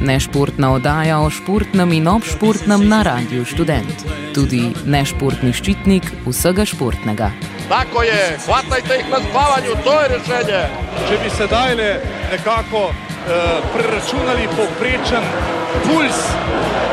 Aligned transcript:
Nešportna 0.00 0.72
oddaja 0.72 1.20
o 1.24 1.30
športnem 1.30 1.92
in 1.92 2.08
obšportnem 2.08 2.88
na 2.88 3.02
radiju 3.02 3.44
študent. 3.48 4.04
Tudi 4.34 4.60
nešportni 4.84 5.52
ščitnik 5.56 6.10
vsega 6.26 6.66
športnega. 6.68 7.30
Tako 7.68 8.02
je, 8.02 8.38
hvatajte 8.46 8.98
jih 8.98 9.08
na 9.10 9.20
spavanju, 9.24 9.78
to 9.84 9.94
je 10.00 10.08
rešenje. 10.08 10.62
Če 11.08 11.18
bi 11.22 11.30
se 11.36 11.46
dajle 11.50 11.88
nekako 12.30 12.82
uh, 12.90 12.96
preračunali 13.72 14.48
povprečen 14.56 15.24
puls 15.86 16.20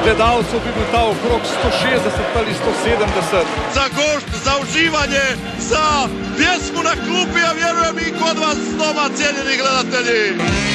gledalcev, 0.04 0.60
bi 0.66 0.72
bil 0.76 0.88
ta 0.92 1.04
okrog 1.04 1.42
160 1.44 2.40
ali 2.40 2.54
170. 2.64 3.44
Za 3.74 3.86
gošt, 3.98 4.30
za 4.46 4.54
uživanje, 4.64 5.26
za 5.60 6.08
pjesmu 6.38 6.84
na 6.84 6.96
klupi, 7.06 7.40
ja 7.40 7.52
vjerujem 7.52 7.98
i 8.00 8.12
kod 8.20 8.38
vas 8.40 8.60
doma, 8.80 9.06
cijenjeni 9.18 9.56
gledatelji. 9.62 10.73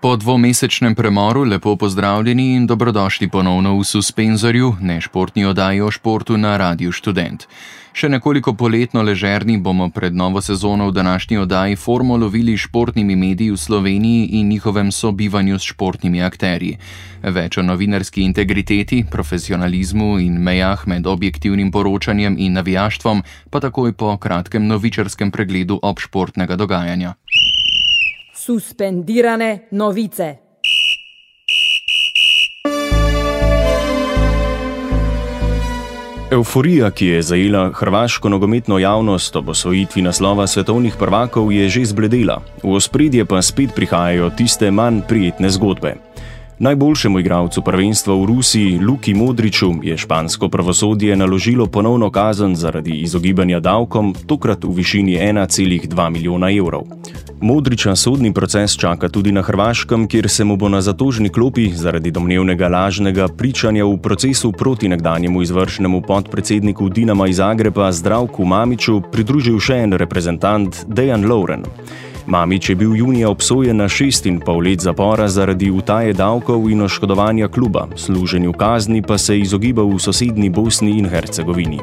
Po 0.00 0.16
dvomesečnem 0.16 0.94
premoru 0.94 1.42
lepo 1.44 1.76
pozdravljeni 1.76 2.54
in 2.54 2.66
dobrodošli 2.66 3.28
ponovno 3.28 3.74
v 3.78 3.84
suspenzorju, 3.84 4.76
nešportni 4.80 5.44
oddaji 5.44 5.80
o 5.80 5.90
športu 5.90 6.36
na 6.36 6.56
Radiu 6.56 6.92
Student. 6.92 7.44
Še 7.92 8.08
nekoliko 8.08 8.54
poletno 8.54 9.02
ležerni 9.02 9.58
bomo 9.58 9.90
pred 9.92 10.16
novo 10.16 10.40
sezono 10.40 10.86
v 10.88 10.94
današnji 10.96 11.38
oddaji 11.38 11.76
formo 11.76 12.16
lovili 12.16 12.56
športnimi 12.56 13.16
mediji 13.16 13.50
v 13.50 13.56
Sloveniji 13.56 14.40
in 14.40 14.48
njihovem 14.48 14.92
sobivanju 14.92 15.58
s 15.58 15.68
športnimi 15.74 16.22
akterji. 16.22 16.78
Več 17.22 17.58
o 17.58 17.62
novinarski 17.62 18.22
integriteti, 18.22 19.04
profesionalizmu 19.10 20.18
in 20.18 20.40
mejah 20.40 20.86
med 20.86 21.06
objektivnim 21.06 21.70
poročanjem 21.70 22.38
in 22.38 22.56
navijaštvom, 22.56 23.22
pa 23.50 23.60
takoj 23.60 23.92
po 23.92 24.16
kratkem 24.16 24.66
novičarskem 24.66 25.30
pregledu 25.30 25.80
obšportnega 25.82 26.56
dogajanja 26.56 27.14
suspendirane 28.40 29.68
novice. 29.70 30.36
Euforija, 36.30 36.90
ki 36.90 37.06
je 37.06 37.22
zajela 37.22 37.70
hrvaško 37.74 38.28
nogometno 38.28 38.78
javnost 38.78 39.36
ob 39.36 39.48
osvojitvi 39.48 40.02
naslova 40.02 40.46
svetovnih 40.46 40.94
prvakov, 40.98 41.52
je 41.52 41.68
že 41.68 41.84
zbledela, 41.84 42.40
v 42.62 42.74
ospredje 42.74 43.24
pa 43.24 43.42
spet 43.42 43.74
prihajajo 43.74 44.30
tiste 44.30 44.70
manj 44.70 45.00
prijetne 45.08 45.50
zgodbe. 45.50 45.94
Najboljšemu 46.60 47.18
igralcu 47.18 47.62
prvenstva 47.62 48.14
v 48.14 48.24
Rusiji, 48.24 48.78
Luki 48.78 49.14
Modriču, 49.14 49.70
je 49.82 49.96
špansko 49.96 50.48
pravosodje 50.48 51.16
naložilo 51.16 51.66
ponovno 51.66 52.10
kazen 52.10 52.56
zaradi 52.56 52.98
izogibanja 53.00 53.60
davkom, 53.60 54.14
tokrat 54.26 54.64
v 54.64 54.74
višini 54.76 55.16
1,2 55.16 56.10
milijona 56.10 56.50
evrov. 56.52 56.82
Modriča 57.40 57.96
sodni 57.96 58.34
proces 58.34 58.76
čaka 58.76 59.08
tudi 59.08 59.32
na 59.32 59.42
Hrvaškem, 59.42 60.04
kjer 60.08 60.28
se 60.28 60.44
mu 60.44 60.56
bo 60.56 60.68
na 60.68 60.80
zatožni 60.80 61.28
klopi 61.28 61.70
zaradi 61.72 62.10
domnevnega 62.10 62.68
lažnega 62.68 63.28
pričanja 63.28 63.84
v 63.84 63.96
procesu 63.96 64.52
proti 64.52 64.88
nekdanjemu 64.88 65.42
izvršnemu 65.42 66.02
podpredsedniku 66.02 66.88
Dinama 66.88 67.28
iz 67.28 67.36
Zagreba 67.36 67.92
Zdravku 67.92 68.44
Mamiču 68.44 69.00
pridružil 69.12 69.56
še 69.60 69.80
en 69.80 69.92
reprezentant 69.92 70.84
Dejan 70.86 71.24
Lauren. 71.24 71.64
Mamič 72.30 72.68
je 72.68 72.74
bil 72.76 72.96
junija 72.96 73.28
obsojen 73.28 73.76
na 73.76 73.88
šest 73.88 74.26
in 74.26 74.36
pol 74.40 74.60
let 74.62 74.80
zapora 74.80 75.28
zaradi 75.28 75.70
utaje 75.70 76.12
davkov 76.12 76.68
in 76.70 76.82
oškodovanja 76.82 77.48
kluba, 77.48 77.88
služenju 77.96 78.52
kazni 78.52 79.02
pa 79.02 79.18
se 79.18 79.34
je 79.34 79.40
izogibal 79.40 79.88
v 79.90 79.98
sosednji 79.98 80.50
Bosni 80.50 80.98
in 80.98 81.08
Hercegovini. 81.08 81.80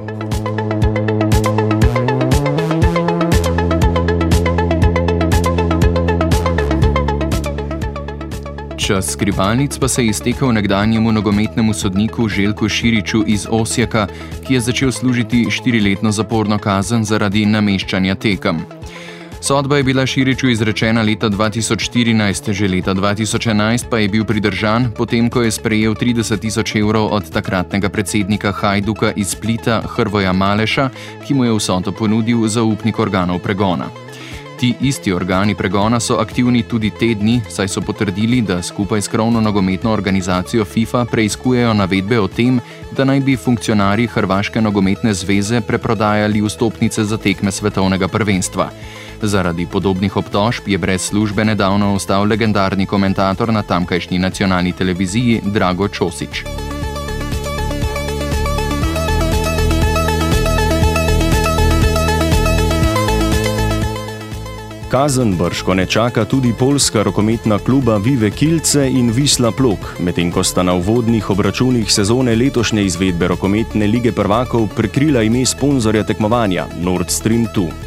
Čas 8.77 9.11
skrivalnic 9.11 9.77
pa 9.77 9.87
se 9.87 10.03
je 10.03 10.09
iztekel 10.09 10.53
nekdanjemu 10.53 11.11
nogometnemu 11.11 11.73
sodniku 11.73 12.29
Željku 12.29 12.69
Širiču 12.69 13.23
iz 13.27 13.47
Osijeka, 13.49 14.07
ki 14.47 14.53
je 14.53 14.59
začel 14.59 14.91
služiti 14.91 15.47
štiriletno 15.51 16.11
zaporno 16.11 16.57
kazen 16.57 17.03
zaradi 17.03 17.45
nameščanja 17.45 18.15
tekem. 18.15 18.63
Sodba 19.41 19.77
je 19.77 19.83
bila 19.83 20.05
Širiču 20.05 20.49
izrečena 20.49 21.01
leta 21.01 21.29
2014, 21.29 22.51
že 22.51 22.67
leta 22.67 22.93
2011 22.93 23.85
pa 23.89 23.99
je 23.99 24.07
bil 24.09 24.25
pridržan, 24.25 24.91
potem 24.97 25.29
ko 25.29 25.41
je 25.41 25.51
sprejel 25.51 25.93
30 25.93 26.39
tisoč 26.39 26.75
evrov 26.75 27.13
od 27.13 27.29
takratnega 27.31 27.89
predsednika 27.89 28.51
Hajduka 28.51 29.11
iz 29.15 29.29
Splita 29.37 29.81
Hrvoja 29.95 30.33
Maleša, 30.33 30.89
ki 31.27 31.33
mu 31.33 31.45
je 31.45 31.53
vsoto 31.53 31.91
ponudil 31.91 32.47
zaupnik 32.47 32.99
organov 32.99 33.39
pregona. 33.39 33.87
Ti 34.57 34.73
isti 34.81 35.13
organi 35.13 35.55
pregona 35.55 35.99
so 35.99 36.17
aktivni 36.17 36.63
tudi 36.63 36.89
te 36.89 37.13
dni, 37.13 37.41
saj 37.49 37.67
so 37.67 37.81
potrdili, 37.81 38.41
da 38.41 38.61
skupaj 38.61 39.01
s 39.01 39.07
krovno 39.07 39.41
nogometno 39.41 39.91
organizacijo 39.91 40.65
FIFA 40.65 41.05
preizkujejo 41.05 41.73
navedbe 41.73 42.19
o 42.19 42.27
tem, 42.27 42.59
da 42.97 43.05
naj 43.05 43.19
bi 43.19 43.35
funkcionarji 43.37 44.07
Hrvaške 44.07 44.61
nogometne 44.61 45.13
zveze 45.13 45.61
preprodajali 45.61 46.41
vstopnice 46.41 47.03
za 47.03 47.17
tekme 47.17 47.51
svetovnega 47.51 48.07
prvenstva. 48.07 48.71
Zaradi 49.21 49.65
podobnih 49.65 50.17
obtožb 50.17 50.67
je 50.67 50.77
brez 50.77 51.01
službe 51.01 51.45
nedavno 51.45 51.93
ostal 51.93 52.27
legendarni 52.27 52.85
komentator 52.85 53.53
na 53.53 53.61
tamkajšnji 53.63 54.19
nacionalni 54.19 54.71
televiziji 54.71 55.41
Drago 55.45 55.87
Čosič. 55.87 56.43
Kazen 64.91 65.35
brško 65.35 65.73
ne 65.73 65.85
čaka 65.85 66.25
tudi 66.25 66.53
polska 66.59 67.03
rokometna 67.03 67.59
kluba 67.59 67.97
Vive 67.97 68.31
Kilce 68.31 68.89
in 68.89 69.11
Visla 69.11 69.51
Plok, 69.51 69.99
medtem 69.99 70.31
ko 70.31 70.43
sta 70.43 70.63
na 70.63 70.73
uvodnih 70.73 71.29
obračunih 71.29 71.91
sezone 71.91 72.35
letošnje 72.35 72.85
izvedbe 72.85 73.27
rokometne 73.27 73.87
lige 73.87 74.11
prvakov 74.11 74.69
prekrila 74.75 75.23
ime 75.23 75.45
sponzorja 75.45 76.03
tekmovanja 76.03 76.65
Nord 76.79 77.09
Stream 77.09 77.45
2. 77.55 77.86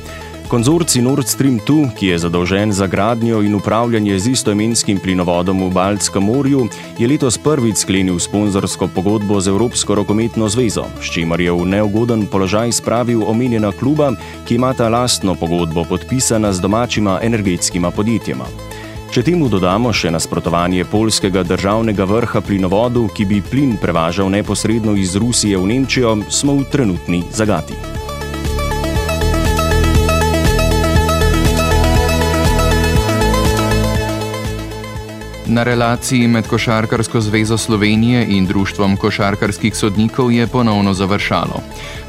Konzorci 0.50 0.99
Nord 0.99 1.28
Stream 1.31 1.61
2, 1.62 1.94
ki 1.94 2.06
je 2.06 2.19
zadolžen 2.19 2.72
za 2.72 2.87
gradnjo 2.91 3.38
in 3.43 3.55
upravljanje 3.55 4.19
z 4.19 4.31
istoimenskim 4.34 4.99
plinovodom 4.99 5.62
v 5.62 5.71
Baltskem 5.71 6.27
morju, 6.27 6.65
je 6.99 7.06
letos 7.06 7.38
prvič 7.38 7.77
sklenil 7.87 8.19
sponzorsko 8.19 8.88
pogodbo 8.91 9.38
z 9.41 9.55
Evropsko 9.55 9.94
rokometno 9.94 10.49
zvezo, 10.50 10.91
s 10.99 11.06
čimer 11.15 11.41
je 11.41 11.55
v 11.55 11.66
neugoden 11.71 12.27
položaj 12.27 12.72
spravil 12.83 13.22
omenjena 13.22 13.71
kluba, 13.71 14.11
ki 14.43 14.59
imata 14.59 14.91
lastno 14.91 15.38
pogodbo 15.38 15.87
podpisana 15.87 16.50
z 16.53 16.59
domačima 16.61 17.21
energetskima 17.22 17.94
podjetjema. 17.94 18.50
Če 19.15 19.22
temu 19.22 19.47
dodamo 19.47 19.94
še 19.94 20.11
nasprotovanje 20.11 20.82
polskega 20.91 21.47
državnega 21.47 22.03
vrha 22.11 22.43
plinovodu, 22.43 23.06
ki 23.15 23.22
bi 23.25 23.38
plin 23.38 23.78
prevažal 23.78 24.27
neposredno 24.27 24.99
iz 24.99 25.15
Rusije 25.15 25.55
v 25.55 25.67
Nemčijo, 25.71 26.19
smo 26.27 26.58
v 26.58 26.67
trenutni 26.75 27.23
zagati. 27.31 28.00
Na 35.50 35.62
relaciji 35.62 36.29
med 36.29 36.47
Košarkarsko 36.47 37.20
zvezo 37.20 37.56
Slovenije 37.58 38.26
in 38.29 38.47
Društvom 38.47 38.97
košarkarskih 38.97 39.76
sodnikov 39.76 40.32
je 40.32 40.47
ponovno 40.47 40.94
završalo. 40.94 41.62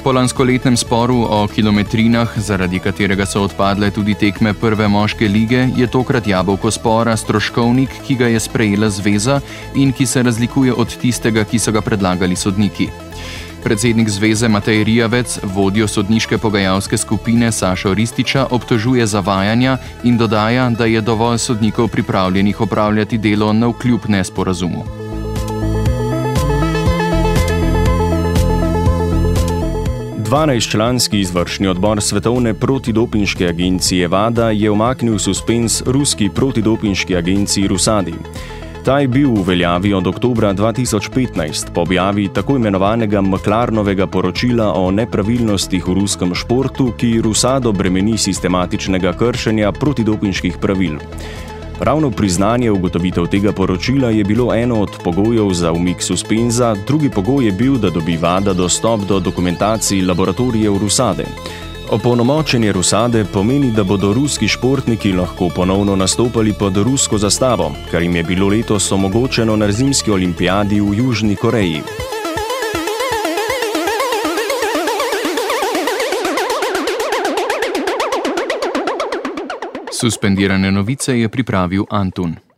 Po 0.03 0.11
lanskoletnem 0.11 0.77
sporu 0.77 1.25
o 1.29 1.47
kilometrinah, 1.47 2.29
zaradi 2.35 2.79
katerega 2.79 3.25
so 3.25 3.41
odpadle 3.41 3.91
tudi 3.91 4.13
tekme 4.13 4.53
prve 4.53 4.87
moške 4.87 5.27
lige, 5.27 5.69
je 5.77 5.87
tokrat 5.87 6.27
jabolko 6.27 6.71
spora 6.71 7.17
stroškovnik, 7.17 7.89
ki 8.07 8.15
ga 8.15 8.27
je 8.27 8.39
sprejela 8.39 8.89
zveza 8.89 9.39
in 9.75 9.91
ki 9.91 10.05
se 10.05 10.23
razlikuje 10.23 10.73
od 10.73 10.97
tistega, 10.97 11.43
ki 11.43 11.59
so 11.59 11.71
ga 11.71 11.81
predlagali 11.81 12.35
sodniki. 12.35 12.89
Predsednik 13.63 14.09
zveze 14.09 14.47
Matej 14.47 14.83
Rijavec, 14.83 15.39
vodjo 15.43 15.87
sodniške 15.87 16.37
pogajalske 16.37 16.97
skupine 16.97 17.51
Sašo 17.51 17.93
Rističa, 17.93 18.47
obtožuje 18.49 19.05
zavajanja 19.05 19.77
in 20.03 20.17
dodaja, 20.17 20.69
da 20.69 20.85
je 20.85 21.01
dovolj 21.01 21.37
sodnikov 21.37 21.87
pripravljenih 21.87 22.61
opravljati 22.61 23.17
delo 23.17 23.53
na 23.53 23.67
vkljub 23.67 24.01
nesporazumu. 24.07 24.83
Dvanajstčlanski 30.17 31.19
izvršni 31.19 31.67
odbor 31.67 32.01
Svetovne 32.01 32.53
protidopinške 32.53 33.47
agencije 33.47 34.07
VADA 34.07 34.49
je 34.51 34.71
omaknil 34.71 35.19
suspens 35.19 35.83
ruski 35.85 36.29
protidopinški 36.29 37.15
agenciji 37.15 37.67
Rusadi. 37.67 38.13
Ta 38.81 38.97
je 38.99 39.07
bil 39.07 39.29
v 39.29 39.43
veljavi 39.45 39.93
od 39.93 40.07
oktobra 40.07 40.53
2015 40.53 41.69
po 41.73 41.81
objavi 41.81 42.27
tako 42.33 42.55
imenovanega 42.55 43.21
Mklarnovega 43.21 44.07
poročila 44.07 44.73
o 44.73 44.91
nepravilnostih 44.91 45.87
v 45.87 45.93
ruskem 45.93 46.33
športu, 46.35 46.89
ki 46.97 47.21
Rusado 47.21 47.71
bremeni 47.71 48.17
sistematičnega 48.17 49.13
kršenja 49.13 49.71
protidopinških 49.71 50.57
pravil. 50.57 50.97
Ravno 51.79 52.11
priznanje 52.11 52.71
ugotovitev 52.71 53.27
tega 53.27 53.51
poročila 53.51 54.09
je 54.09 54.23
bilo 54.23 54.53
eno 54.53 54.81
od 54.81 54.97
pogojev 55.03 55.53
za 55.53 55.71
umik 55.71 56.01
suspenza, 56.01 56.75
drugi 56.87 57.09
pogoj 57.09 57.45
je 57.45 57.51
bil, 57.51 57.77
da 57.77 57.89
dobi 57.89 58.17
vada 58.17 58.53
dostop 58.53 59.01
do 59.01 59.19
dokumentacij 59.19 60.01
laboratorijev 60.01 60.77
Rusade. 60.77 61.25
Opolnomočenje 61.89 62.71
Rusade 62.71 63.25
pomeni, 63.33 63.71
da 63.71 63.83
bodo 63.83 64.13
ruski 64.13 64.47
športniki 64.47 65.13
lahko 65.13 65.49
ponovno 65.49 65.95
nastopali 65.95 66.53
pod 66.53 66.77
rusko 66.77 67.17
zastavo, 67.17 67.71
kar 67.91 68.01
jim 68.01 68.15
je 68.15 68.23
bilo 68.23 68.47
letos 68.47 68.91
omogočeno 68.91 69.55
na 69.55 69.71
zimski 69.71 70.11
olimpijadi 70.11 70.81
v 70.81 70.97
Južni 70.97 71.35
Koreji. 71.35 71.81
Suspendirane 79.91 80.71
novice 80.71 81.19
je 81.19 81.29
pripravil 81.29 81.85
Antun. 81.89 82.50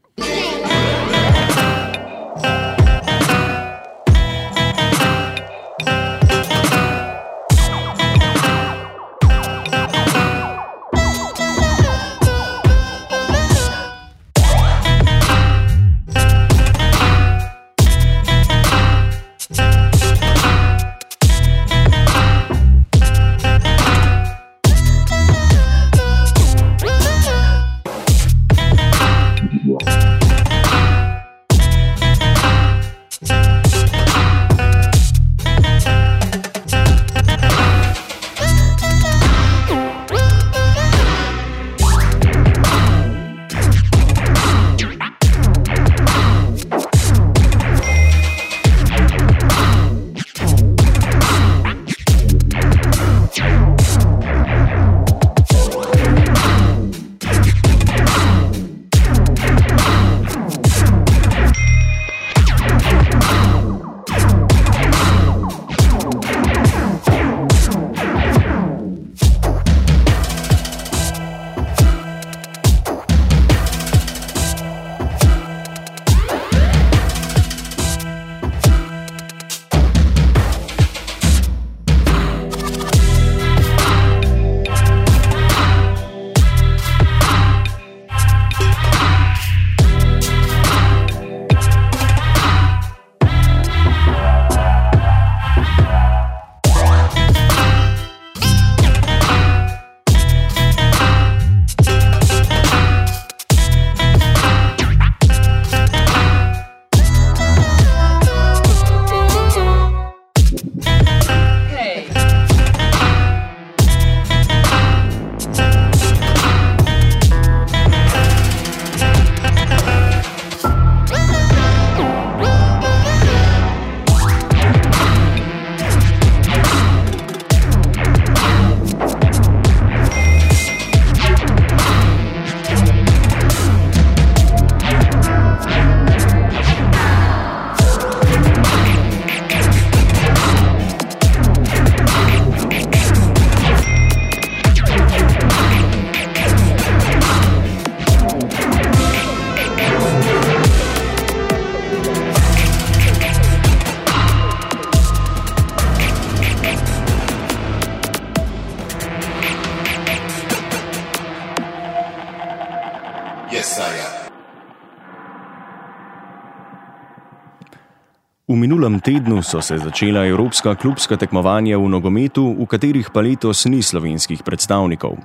Minulem 168.83 168.99
tednu 168.99 169.42
so 169.44 169.61
se 169.61 169.78
začela 169.78 170.25
evropska 170.25 170.75
klubska 170.75 171.18
tekmovanja 171.18 171.78
v 171.78 171.87
nogometu, 171.87 172.44
v 172.52 172.66
katerih 172.68 173.07
pa 173.16 173.21
letos 173.23 173.63
ni 173.66 173.80
slovenskih 173.80 174.44
predstavnikov. 174.44 175.16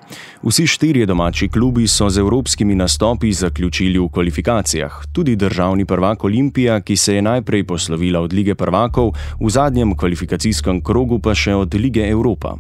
Vsi 0.47 0.67
štirje 0.67 1.07
domači 1.07 1.49
klubi 1.49 1.89
so 1.89 2.07
z 2.07 2.23
evropskimi 2.23 2.75
nastopi 2.79 3.33
zaključili 3.33 3.99
v 3.99 4.09
kvalifikacijah, 4.09 5.11
tudi 5.13 5.37
državni 5.37 5.85
prvak 5.85 6.25
Olimpija, 6.25 6.81
ki 6.81 6.97
se 6.97 7.15
je 7.15 7.23
najprej 7.23 7.67
poslovila 7.67 8.21
od 8.21 8.33
lige 8.33 8.55
prvakov, 8.55 9.13
v 9.41 9.51
zadnjem 9.51 9.97
kvalifikacijskem 9.97 10.79
krogu 10.79 11.19
pa 11.19 11.35
še 11.35 11.55
od 11.55 11.75
lige 11.75 12.07
Evropa. 12.07 12.55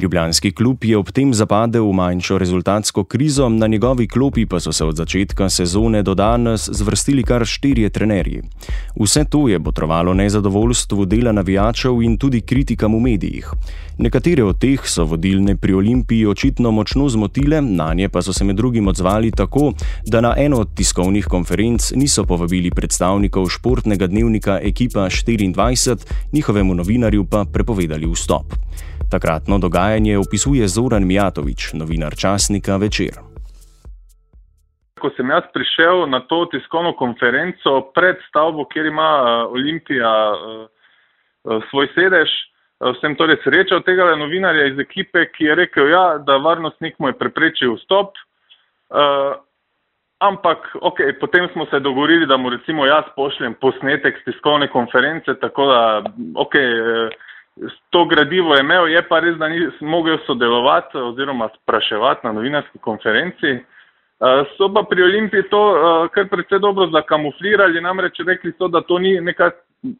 Ljubljanski 0.00 0.50
klub 0.50 0.84
je 0.84 0.96
ob 0.98 1.10
tem 1.12 1.34
zapadel 1.34 1.84
v 1.84 1.92
manjšo 1.92 2.38
rezultatsko 2.38 3.04
krizo, 3.04 3.48
na 3.48 3.66
njegovi 3.66 4.08
klopi 4.08 4.46
pa 4.46 4.60
so 4.60 4.72
se 4.72 4.84
od 4.84 4.96
začetka 4.96 5.48
sezone 5.48 6.02
do 6.02 6.14
danes 6.14 6.68
zvrstili 6.72 7.22
kar 7.22 7.44
štirje 7.46 7.90
trenerji. 7.90 8.42
Vse 9.00 9.24
to 9.24 9.48
je 9.48 9.58
botrovalo 9.58 10.14
nezadovoljstvu 10.14 11.04
dela 11.04 11.32
navijačev 11.32 12.02
in 12.02 12.16
tudi 12.16 12.40
kritikam 12.40 12.94
v 12.94 13.00
medijih. 13.00 13.52
Nekatere 13.98 14.44
od 14.44 14.58
teh 14.58 14.80
so 14.84 15.04
vodilne 15.04 15.56
pri 15.56 15.74
Olimpiji 15.74 16.26
očitno 16.26 16.70
močno 16.70 17.08
zmotile, 17.08 17.60
na 17.60 17.94
nje 17.94 18.08
pa 18.08 18.22
so 18.22 18.32
se 18.32 18.44
med 18.44 18.56
drugim 18.56 18.88
odzvali 18.88 19.30
tako, 19.30 19.72
da 20.06 20.20
na 20.20 20.34
eno 20.38 20.56
od 20.56 20.74
tiskovnih 20.74 21.26
konferenc 21.26 21.92
niso 21.96 22.24
povabili 22.24 22.70
predstavnikov 22.70 23.48
športnega 23.48 24.06
dnevnika 24.06 24.58
Ekipa 24.62 25.00
24, 25.00 25.96
njihovemu 26.32 26.74
novinarju 26.74 27.24
pa 27.24 27.44
prepovedali 27.44 28.06
vstop. 28.06 28.54
Takratno 29.12 29.58
dogajanje 29.58 30.14
opisuje 30.18 30.64
Zoran 30.68 31.04
Mijatovič, 31.04 31.76
novinar 31.80 32.12
časnika 32.22 32.80
Večer. 32.80 33.14
Ko 35.00 35.10
sem 35.16 35.28
jaz 35.28 35.44
prišel 35.52 36.06
na 36.08 36.20
to 36.30 36.46
tiskovno 36.52 36.94
konferenco 36.96 37.92
pred 37.92 38.16
stavbo, 38.28 38.64
kjer 38.72 38.86
ima 38.88 39.10
uh, 39.20 39.52
Olimpija 39.52 40.12
uh, 40.32 40.38
uh, 41.44 41.60
svoj 41.68 41.90
sedež, 41.94 42.30
sem 43.00 43.12
torej 43.20 43.36
srečal 43.44 43.82
tega 43.84 44.14
novinarja 44.16 44.70
iz 44.72 44.78
ekipe, 44.80 45.26
ki 45.36 45.44
je 45.44 45.54
rekel, 45.60 45.92
ja, 45.92 46.18
da 46.18 46.40
varnostnik 46.40 46.96
mu 46.98 47.12
je 47.12 47.18
preprečil 47.18 47.76
vstop. 47.76 48.16
Uh, 48.88 49.36
ampak, 50.24 50.72
ok, 50.80 51.04
potem 51.20 51.50
smo 51.52 51.66
se 51.66 51.84
dogovorili, 51.84 52.26
da 52.26 52.36
mu 52.40 52.50
recimo 52.50 52.88
jaz 52.88 53.04
pošljem 53.16 53.54
posnetek 53.60 54.18
z 54.22 54.30
tiskovne 54.30 54.70
konference, 54.72 55.36
tako 55.44 55.68
da, 55.68 55.82
ok. 56.46 56.56
To 57.90 58.04
gradivo 58.04 58.54
je 58.54 58.60
imel, 58.60 58.88
je 58.88 59.02
pa 59.08 59.20
res, 59.20 59.36
da 59.36 59.48
ni 59.48 59.60
mogel 59.80 60.16
sodelovati 60.26 60.98
oziroma 60.98 61.48
spraševati 61.62 62.26
na 62.26 62.32
novinarski 62.32 62.78
konferenci. 62.78 63.58
So 64.56 64.70
pa 64.74 64.84
pri 64.88 65.02
Olimpiji 65.02 65.48
to 65.50 65.60
kar 66.14 66.28
precej 66.30 66.62
dobro 66.62 66.86
zakamuflirali, 66.94 67.80
namreč 67.80 68.22
rekli 68.26 68.52
so, 68.58 68.68
da 68.68 68.80
to 68.80 68.98
ni, 68.98 69.20
neka, 69.20 69.50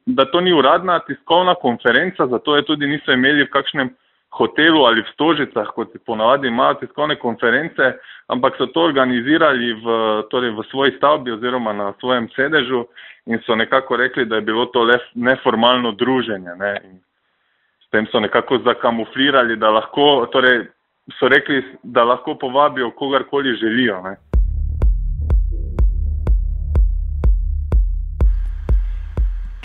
da 0.07 0.25
to 0.25 0.41
ni 0.41 0.53
uradna 0.53 0.99
tiskovna 1.07 1.55
konferenca, 1.55 2.27
zato 2.27 2.57
je 2.57 2.65
tudi 2.65 2.87
niso 2.87 3.13
imeli 3.13 3.45
v 3.45 3.51
kakšnem 3.51 3.93
hotelu 4.33 4.87
ali 4.89 5.03
v 5.03 5.13
stožicah, 5.13 5.69
kot 5.75 5.93
ponavadi 6.07 6.49
imajo 6.49 6.81
tiskovne 6.81 7.19
konference, 7.21 7.93
ampak 8.33 8.57
so 8.57 8.67
to 8.67 8.81
organizirali 8.81 9.75
v, 9.75 9.87
torej 10.31 10.57
v 10.57 10.65
svoji 10.71 10.97
stavbi 10.97 11.37
oziroma 11.37 11.73
na 11.73 11.93
svojem 12.01 12.31
sedežu 12.37 12.87
in 13.27 13.43
so 13.47 13.55
nekako 13.55 13.97
rekli, 13.97 14.25
da 14.25 14.41
je 14.41 14.49
bilo 14.49 14.67
to 14.67 14.85
le 14.85 14.99
neformalno 15.15 15.93
druženje. 15.93 16.55
Ne? 16.57 16.81
In 16.85 17.01
tem 17.93 18.07
so 18.07 18.21
nekako 18.21 18.59
zakamuflirali, 18.65 19.57
da 19.57 19.71
lahko, 19.71 20.27
torej 20.33 20.67
so 21.19 21.29
rekli, 21.29 21.63
da 21.83 22.05
lahko 22.05 22.35
povabijo 22.35 22.91
kogarkoli 22.91 23.57
želijo. 23.57 24.01
Ne. 24.03 24.17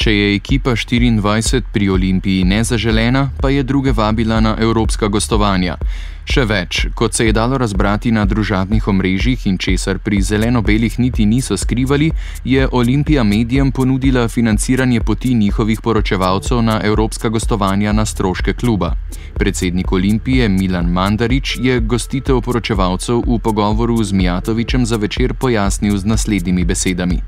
Če 0.08 0.14
je 0.16 0.28
ekipa 0.38 0.72
24 0.72 1.68
pri 1.74 1.90
Olimpiji 1.92 2.46
nezaželena, 2.48 3.26
pa 3.42 3.50
je 3.52 3.64
druge 3.64 3.92
vabila 3.92 4.38
na 4.40 4.54
evropska 4.56 5.10
gostovanja. 5.12 5.74
Še 6.24 6.46
več, 6.48 6.78
kot 6.96 7.18
se 7.18 7.26
je 7.28 7.34
dalo 7.36 7.58
razbrati 7.60 8.14
na 8.16 8.24
družabnih 8.24 8.88
omrežjih 8.88 9.44
in 9.52 9.58
česar 9.60 10.00
pri 10.00 10.22
zeleno-belih 10.24 10.96
niti 11.04 11.26
niso 11.28 11.58
skrivali, 11.60 12.08
je 12.48 12.70
Olimpija 12.72 13.26
medijem 13.28 13.74
ponudila 13.76 14.30
financiranje 14.32 15.02
poti 15.04 15.34
njihovih 15.34 15.82
poročevalcev 15.84 16.62
na 16.64 16.80
evropska 16.88 17.28
gostovanja 17.28 17.92
na 17.92 18.06
stroške 18.06 18.54
kluba. 18.54 18.94
Predsednik 19.36 19.92
Olimpije 19.92 20.48
Milan 20.48 20.88
Mandarič 20.88 21.58
je 21.60 21.82
gostitev 21.84 22.40
poročevalcev 22.48 23.28
v 23.28 23.42
pogovoru 23.44 24.00
z 24.04 24.16
Mijatovičem 24.16 24.86
za 24.88 24.96
večer 24.96 25.36
pojasnil 25.36 25.98
z 25.98 26.16
naslednjimi 26.16 26.64
besedami. 26.64 27.20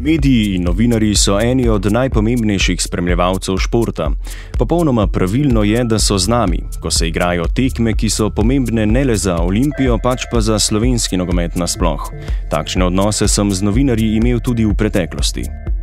Mediji 0.00 0.54
in 0.54 0.62
novinari 0.62 1.14
so 1.14 1.38
eni 1.40 1.68
od 1.68 1.86
najpomembnejših 1.92 2.82
spremljevalcev 2.82 3.56
športa. 3.58 4.10
Popolnoma 4.58 5.06
pravilno 5.06 5.64
je, 5.64 5.84
da 5.84 5.98
so 5.98 6.18
z 6.18 6.28
nami, 6.28 6.58
ko 6.80 6.90
se 6.90 7.08
igrajo 7.08 7.44
tekme, 7.54 7.94
ki 7.94 8.10
so 8.10 8.30
pomembne 8.30 8.86
ne 8.86 9.04
le 9.04 9.16
za 9.16 9.38
Olimpijo, 9.42 9.98
pač 10.02 10.26
pa 10.32 10.40
za 10.40 10.58
slovenski 10.58 11.16
nogomet 11.16 11.56
nasploh. 11.56 12.10
Takšne 12.50 12.84
odnose 12.84 13.28
sem 13.28 13.52
z 13.52 13.62
novinarji 13.62 14.16
imel 14.16 14.40
tudi 14.40 14.64
v 14.64 14.74
preteklosti. 14.74 15.75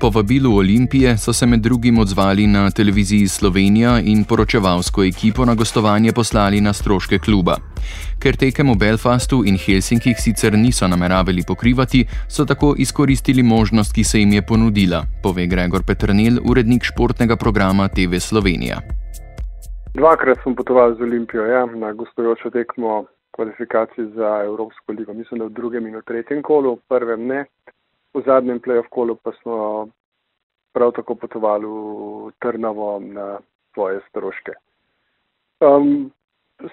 Po 0.00 0.10
vabilu 0.10 0.56
Olimpije 0.56 1.16
so 1.18 1.32
se 1.32 1.46
med 1.46 1.60
drugim 1.60 1.98
odzvali 1.98 2.46
na 2.46 2.70
televiziji 2.70 3.28
Slovenija 3.28 4.00
in 4.04 4.24
poročevalsko 4.24 5.04
ekipo 5.04 5.44
na 5.44 5.54
gostovanje 5.54 6.12
poslali 6.12 6.60
na 6.60 6.72
stroške 6.72 7.18
kluba. 7.18 7.56
Ker 8.22 8.36
tekem 8.36 8.70
v 8.72 8.76
Belfastu 8.78 9.40
in 9.46 9.56
Helsinkih 9.56 10.16
sicer 10.18 10.52
niso 10.52 10.88
nameravali 10.88 11.42
pokrivati, 11.48 12.04
so 12.28 12.44
tako 12.44 12.74
izkoristili 12.78 13.42
možnost, 13.42 13.94
ki 13.94 14.04
se 14.04 14.20
jim 14.20 14.32
je 14.32 14.42
ponudila, 14.42 15.00
pove 15.22 15.46
Gregor 15.46 15.82
Petrnil, 15.86 16.40
urednik 16.44 16.84
športnega 16.84 17.36
programa 17.36 17.88
TV 17.88 18.20
Slovenija. 18.20 18.76
Dvakrat 19.94 20.38
sem 20.44 20.54
potoval 20.54 20.94
z 20.94 21.00
Olimpijo 21.00 21.44
ja, 21.44 21.66
na 21.66 21.92
gostujočo 21.92 22.50
tekmo 22.50 23.06
kvalifikacij 23.36 24.04
za 24.16 24.42
Evropsko 24.44 24.92
ligo. 24.92 25.14
Mislim, 25.14 25.38
da 25.40 25.44
v 25.46 25.56
drugem 25.56 25.86
in 25.86 25.96
v 25.96 26.04
tretjem 26.04 26.42
kolu, 26.42 26.76
v 26.76 26.80
prvem 26.88 27.26
ne. 27.26 27.44
V 28.16 28.22
zadnjem 28.24 28.60
play-off 28.64 28.88
kolu 28.88 29.18
pa 29.20 29.32
smo 29.42 29.88
prav 30.72 30.92
tako 30.96 31.14
potovali 31.14 31.66
v 31.68 32.32
Trnavo 32.40 32.98
na 33.00 33.38
svoje 33.74 34.00
stroške. 34.08 34.52
Um, 35.60 36.12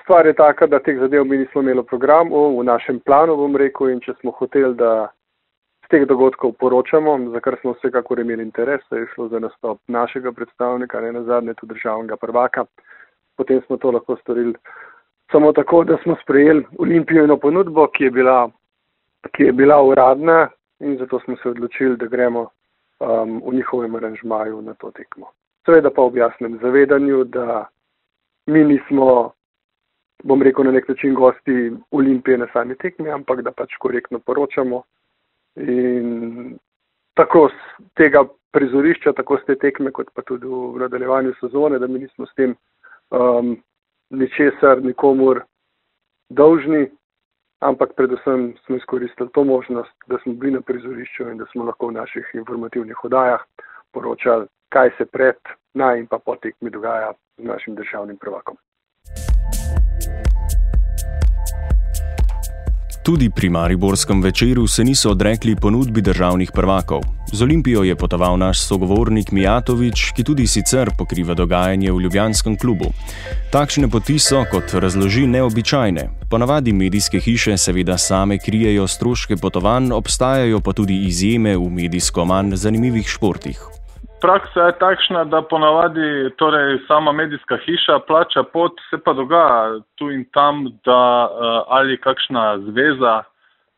stvar 0.03 0.27
je 0.27 0.33
taka, 0.33 0.67
da 0.67 0.79
teh 0.79 0.99
zadev 0.99 1.25
mi 1.25 1.37
nismo 1.37 1.61
imeli 1.61 1.79
v 1.79 1.87
programu, 1.87 2.59
v 2.59 2.63
našem 2.63 2.99
planu 2.99 3.35
bom 3.35 3.55
rekel 3.55 3.91
in 3.91 3.99
če 4.03 4.15
smo 4.21 4.31
hoteli, 4.39 4.75
da 4.79 5.11
z 5.85 5.91
teh 5.91 6.07
dogodkov 6.07 6.55
poročamo, 6.59 7.17
za 7.35 7.39
kar 7.43 7.59
smo 7.61 7.75
vsekakor 7.75 8.19
imeli 8.19 8.43
interes, 8.43 8.83
je 8.91 9.07
šlo 9.13 9.27
za 9.27 9.39
nastop 9.39 9.79
našega 9.87 10.31
predstavnika, 10.31 11.01
ne 11.01 11.11
na 11.11 11.23
zadnje 11.23 11.53
tudi 11.59 11.75
državnega 11.75 12.15
prvaka, 12.15 12.65
potem 13.35 13.61
smo 13.67 13.77
to 13.77 13.91
lahko 13.91 14.15
storili 14.23 14.55
samo 15.31 15.51
tako, 15.51 15.83
da 15.83 15.97
smo 16.03 16.15
sprejeli 16.21 16.65
olimpijino 16.79 17.37
ponudbo, 17.37 17.87
ki 17.87 18.03
je 18.03 18.11
bila, 18.11 18.49
ki 19.31 19.43
je 19.43 19.51
bila 19.51 19.81
uradna, 19.83 20.47
in 20.83 20.97
zato 20.97 21.19
smo 21.19 21.35
se 21.43 21.49
odločili, 21.49 21.97
da 21.97 22.05
gremo 22.05 22.41
um, 22.99 23.41
v 23.45 23.55
njihovem 23.55 23.95
aranžmaju 23.95 24.61
na 24.61 24.73
to 24.73 24.91
tekmo. 24.91 25.31
Seveda 25.65 25.89
pa 25.89 26.01
v 26.01 26.17
jasnem 26.17 26.59
zavedanju, 26.61 27.23
da 27.23 27.67
mi 28.45 28.63
nismo, 28.63 29.31
bom 30.23 30.41
rekel, 30.41 30.65
na 30.65 30.71
nek 30.71 30.89
način 30.89 31.13
gosti 31.13 31.71
Olimpije 31.91 32.37
na 32.37 32.47
sami 32.53 32.75
tekmi, 32.75 33.09
ampak 33.09 33.41
da 33.41 33.51
pač 33.51 33.75
korektno 33.79 34.19
poročamo 34.19 34.83
in 35.55 36.57
tako 37.13 37.49
z 37.49 37.83
tega 37.95 38.25
prizorišča, 38.51 39.13
tako 39.13 39.37
z 39.37 39.45
te 39.45 39.55
tekme, 39.55 39.91
kot 39.91 40.09
pa 40.13 40.21
tudi 40.21 40.47
v 40.47 40.79
nadaljevanju 40.79 41.33
sezone, 41.39 41.79
da 41.79 41.87
mi 41.87 41.99
nismo 41.99 42.25
s 42.25 42.33
tem 42.35 42.55
um, 43.09 43.55
ničesar 44.09 44.83
nikomur 44.83 45.41
dolžni, 46.29 46.89
ampak 47.63 47.89
predvsem 47.95 48.53
smo 48.65 48.75
izkoristili 48.75 49.29
to 49.33 49.43
možnost, 49.43 49.95
da 50.07 50.17
smo 50.23 50.33
bili 50.33 50.51
na 50.51 50.61
prizorišču 50.61 51.29
in 51.31 51.37
da 51.37 51.45
smo 51.51 51.63
lahko 51.63 51.87
v 51.87 51.91
naših 51.91 52.25
informativnih 52.33 53.03
odajah 53.03 53.41
poročali, 53.91 54.47
kaj 54.69 54.89
se 54.97 55.05
pred, 55.05 55.35
na 55.73 55.95
in 55.95 56.07
pa 56.07 56.19
po 56.19 56.35
tekmi 56.35 56.69
dogaja 56.69 57.13
z 57.37 57.43
našim 57.43 57.75
državnim 57.75 58.17
prvakom. 58.17 58.57
Tudi 63.05 63.29
pri 63.35 63.49
Mariborskem 63.49 64.21
večeru 64.21 64.67
se 64.67 64.83
niso 64.83 65.09
odrekli 65.11 65.55
ponudbi 65.61 66.01
državnih 66.01 66.51
prvakov. 66.55 67.01
Z 67.33 67.41
Olimpijo 67.41 67.83
je 67.83 67.95
potoval 67.95 68.37
naš 68.37 68.67
sogovornik 68.67 69.31
Mijatovič, 69.31 70.13
ki 70.15 70.23
tudi 70.23 70.45
sicer 70.47 70.89
pokriva 70.97 71.33
dogajanje 71.33 71.89
v 71.91 72.01
Ljubljanskem 72.05 72.53
klubu. 72.61 72.93
Takšne 73.49 73.89
poti 73.89 74.19
so, 74.21 74.43
kot 74.51 74.69
razloži, 74.77 75.25
neobičajne. 75.27 76.03
Ponavadi 76.29 76.73
medijske 76.73 77.17
hiše 77.17 77.57
seveda 77.57 77.97
same 77.97 78.37
krijejo 78.37 78.85
stroške 78.87 79.39
potovanj, 79.41 79.89
obstajajo 79.97 80.61
pa 80.65 80.77
tudi 80.77 80.99
izjeme 81.09 81.57
v 81.57 81.73
medijsko 81.73 82.25
manj 82.25 82.53
zanimivih 82.53 83.09
športih. 83.09 83.57
Praksa 84.21 84.69
je 84.69 84.77
takšna, 84.85 85.25
da 85.25 85.41
ponavadi 85.41 86.29
torej, 86.37 86.85
sama 86.87 87.11
medijska 87.11 87.57
hiša 87.65 87.99
plača 88.07 88.43
pot, 88.43 88.77
se 88.89 89.01
pa 89.05 89.13
dogaja 89.13 89.81
tu 89.97 90.13
in 90.13 90.21
tam, 90.33 90.69
da 90.85 91.01
uh, 91.25 91.65
ali 91.67 91.97
kakšna 91.97 92.59
zveza 92.69 93.23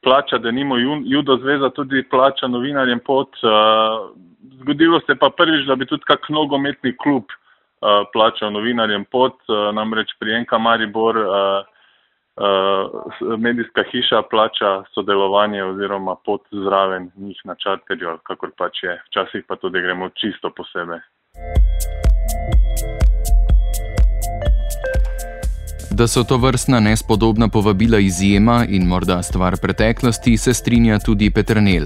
plača, 0.05 0.37
da 0.37 0.51
nimo 0.51 0.77
judo 1.05 1.37
zveza 1.41 1.69
tudi 1.73 2.03
plača 2.09 2.47
novinarjem 2.47 3.01
pot. 3.05 3.29
Uh, 3.43 4.13
zgodilo 4.61 4.99
se 5.05 5.15
pa 5.15 5.29
prvič, 5.37 5.65
da 5.67 5.75
bi 5.75 5.85
tudi 5.85 6.05
kak 6.07 6.29
nogometni 6.29 6.95
klub 6.97 7.23
uh, 7.29 8.05
plačal 8.13 8.53
novinarjem 8.53 9.05
pot, 9.11 9.41
uh, 9.49 9.73
namreč 9.73 10.13
pri 10.19 10.37
Enka 10.39 10.57
Maribor 10.57 11.17
uh, 11.17 11.27
uh, 12.37 13.37
medijska 13.37 13.83
hiša 13.91 14.21
plača 14.31 14.83
sodelovanje 14.93 15.63
oziroma 15.63 16.15
pot 16.25 16.41
zraven 16.51 17.11
njih 17.15 17.41
na 17.43 17.55
čarterju, 17.55 18.17
kakor 18.23 18.53
pač 18.57 18.83
je. 18.83 19.01
Včasih 19.09 19.43
pa 19.47 19.55
tudi 19.55 19.81
gremo 19.81 20.09
čisto 20.09 20.49
posebej. 20.49 21.01
Da 25.97 26.07
so 26.07 26.23
to 26.29 26.37
vrstna 26.37 26.79
nespodobna 26.79 27.47
povabila 27.53 27.99
izjema 27.99 28.57
in 28.69 28.83
morda 28.87 29.23
stvar 29.23 29.53
preteklosti, 29.61 30.37
se 30.37 30.53
strinja 30.53 30.99
tudi 31.05 31.31
Petrnel. 31.35 31.85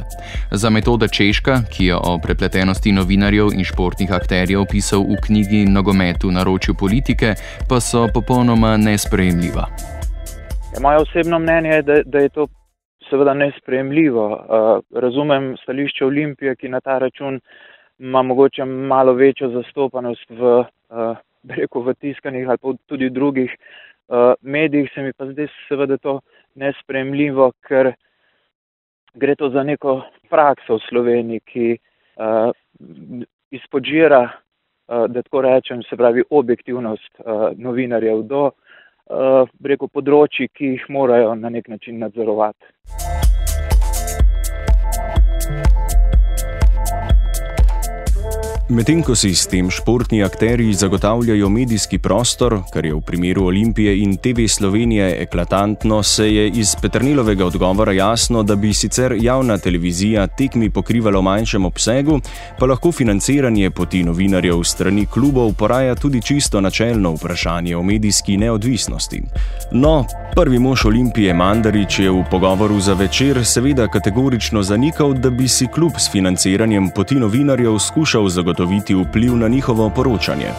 Za 0.51 0.69
metoda 0.69 1.07
Češka, 1.07 1.55
ki 1.73 1.85
je 1.85 1.95
o 1.95 2.13
prepletenosti 2.25 2.91
novinarjev 2.91 3.47
in 3.57 3.63
športnih 3.71 4.11
akterjev 4.19 4.63
pisal 4.71 5.01
v 5.11 5.17
knjigi 5.25 5.59
Nogometu 5.75 6.31
na 6.31 6.43
ročju 6.43 6.73
politike, 6.79 7.29
pa 7.69 7.77
so 7.79 8.07
popolnoma 8.13 8.71
nesprejemljiva. 8.77 9.65
Ja, 10.73 10.79
moje 10.81 10.97
osebno 11.05 11.39
mnenje 11.39 11.69
je, 11.69 11.81
da, 11.81 11.95
da 12.05 12.19
je 12.19 12.29
to 12.29 12.47
seveda 13.09 13.33
nesprejemljivo. 13.33 14.25
Uh, 14.29 14.39
razumem 15.01 15.53
stališče 15.63 16.05
Olimpije, 16.05 16.55
ki 16.55 16.69
na 16.69 16.79
ta 16.81 16.97
račun 16.97 17.39
ima 17.99 18.23
mogoče 18.23 18.65
malo 18.65 19.13
večjo 19.13 19.49
zastopanost 19.49 20.29
v, 20.29 20.63
uh, 20.89 21.17
rekel, 21.59 21.81
v 21.81 21.93
tiskanih 21.93 22.49
ali 22.49 22.77
tudi 22.87 23.09
drugih 23.09 23.53
medijih, 24.41 24.89
se 24.93 25.01
mi 25.01 25.13
pa 25.13 25.25
zdaj 25.29 25.47
seveda 25.67 25.97
to 25.97 26.19
nespremljivo, 26.55 27.51
ker 27.67 27.91
gre 29.13 29.35
to 29.35 29.49
za 29.49 29.63
neko 29.63 30.01
prakso 30.29 30.77
v 30.77 30.85
Sloveniji, 30.89 31.39
ki 31.45 31.67
uh, 31.73 32.51
izpodžira, 33.51 34.21
uh, 34.25 35.05
da 35.07 35.21
tako 35.21 35.41
rečem, 35.41 35.83
se 35.89 35.97
pravi 35.97 36.23
objektivnost 36.29 37.19
uh, 37.19 37.49
novinarjev 37.57 38.25
do 38.29 38.43
uh, 38.49 39.49
rekel, 39.63 39.89
področji, 39.93 40.49
ki 40.53 40.75
jih 40.75 40.89
morajo 40.89 41.35
na 41.35 41.49
nek 41.49 41.69
način 41.69 41.99
nadzorovati. 41.99 43.28
Medtem 48.69 48.99
ko 49.01 49.15
si 49.17 49.31
s 49.33 49.47
tem 49.49 49.65
športni 49.73 50.19
akteri 50.21 50.67
zagotavljajo 50.77 51.47
medijski 51.49 51.97
prostor, 51.97 52.59
kar 52.69 52.85
je 52.85 52.93
v 52.93 53.01
primeru 53.01 53.47
Olimpije 53.49 53.95
in 53.97 54.17
TV 54.17 54.45
Slovenije 54.47 55.23
eklatantno, 55.23 56.03
se 56.03 56.27
je 56.33 56.47
iz 56.49 56.75
Petrnilovega 56.81 57.45
odgovora 57.45 57.91
jasno, 57.91 58.43
da 58.43 58.55
bi 58.55 58.73
sicer 58.73 59.15
javna 59.21 59.57
televizija 59.57 60.27
tekmi 60.27 60.69
pokrivala 60.69 61.17
v 61.17 61.23
manjšem 61.23 61.65
obsegu, 61.65 62.19
pa 62.59 62.65
lahko 62.69 62.91
financiranje 62.91 63.71
poti 63.71 64.03
novinarjev 64.03 64.61
strani 64.63 65.05
klubov 65.05 65.53
poraja 65.57 65.95
tudi 65.95 66.21
čisto 66.21 66.61
načelno 66.61 67.15
vprašanje 67.17 67.75
o 67.77 67.83
medijski 67.83 68.37
neodvisnosti. 68.37 69.23
No, 69.71 70.05
prvi 70.35 70.59
mož 70.59 70.85
Olimpije 70.85 71.33
Mandarič 71.33 71.99
je 71.99 72.11
v 72.11 72.21
pogovoru 72.31 72.79
za 72.79 72.93
večer 72.93 73.45
seveda 73.45 73.87
kategorično 73.87 74.63
zanikal, 74.63 75.13
da 75.13 75.29
bi 75.29 75.47
si 75.47 75.67
klub 75.73 75.97
s 75.97 76.11
financiranjem 76.11 76.91
poti 76.95 77.15
novinarjev 77.15 77.79
skušal 77.79 78.29
zagotoviti 78.29 78.58
zagotoviti 78.59 78.95
vpliv 78.95 79.37
na 79.37 79.47
njihovo 79.47 79.89
poročanje. 79.89 80.51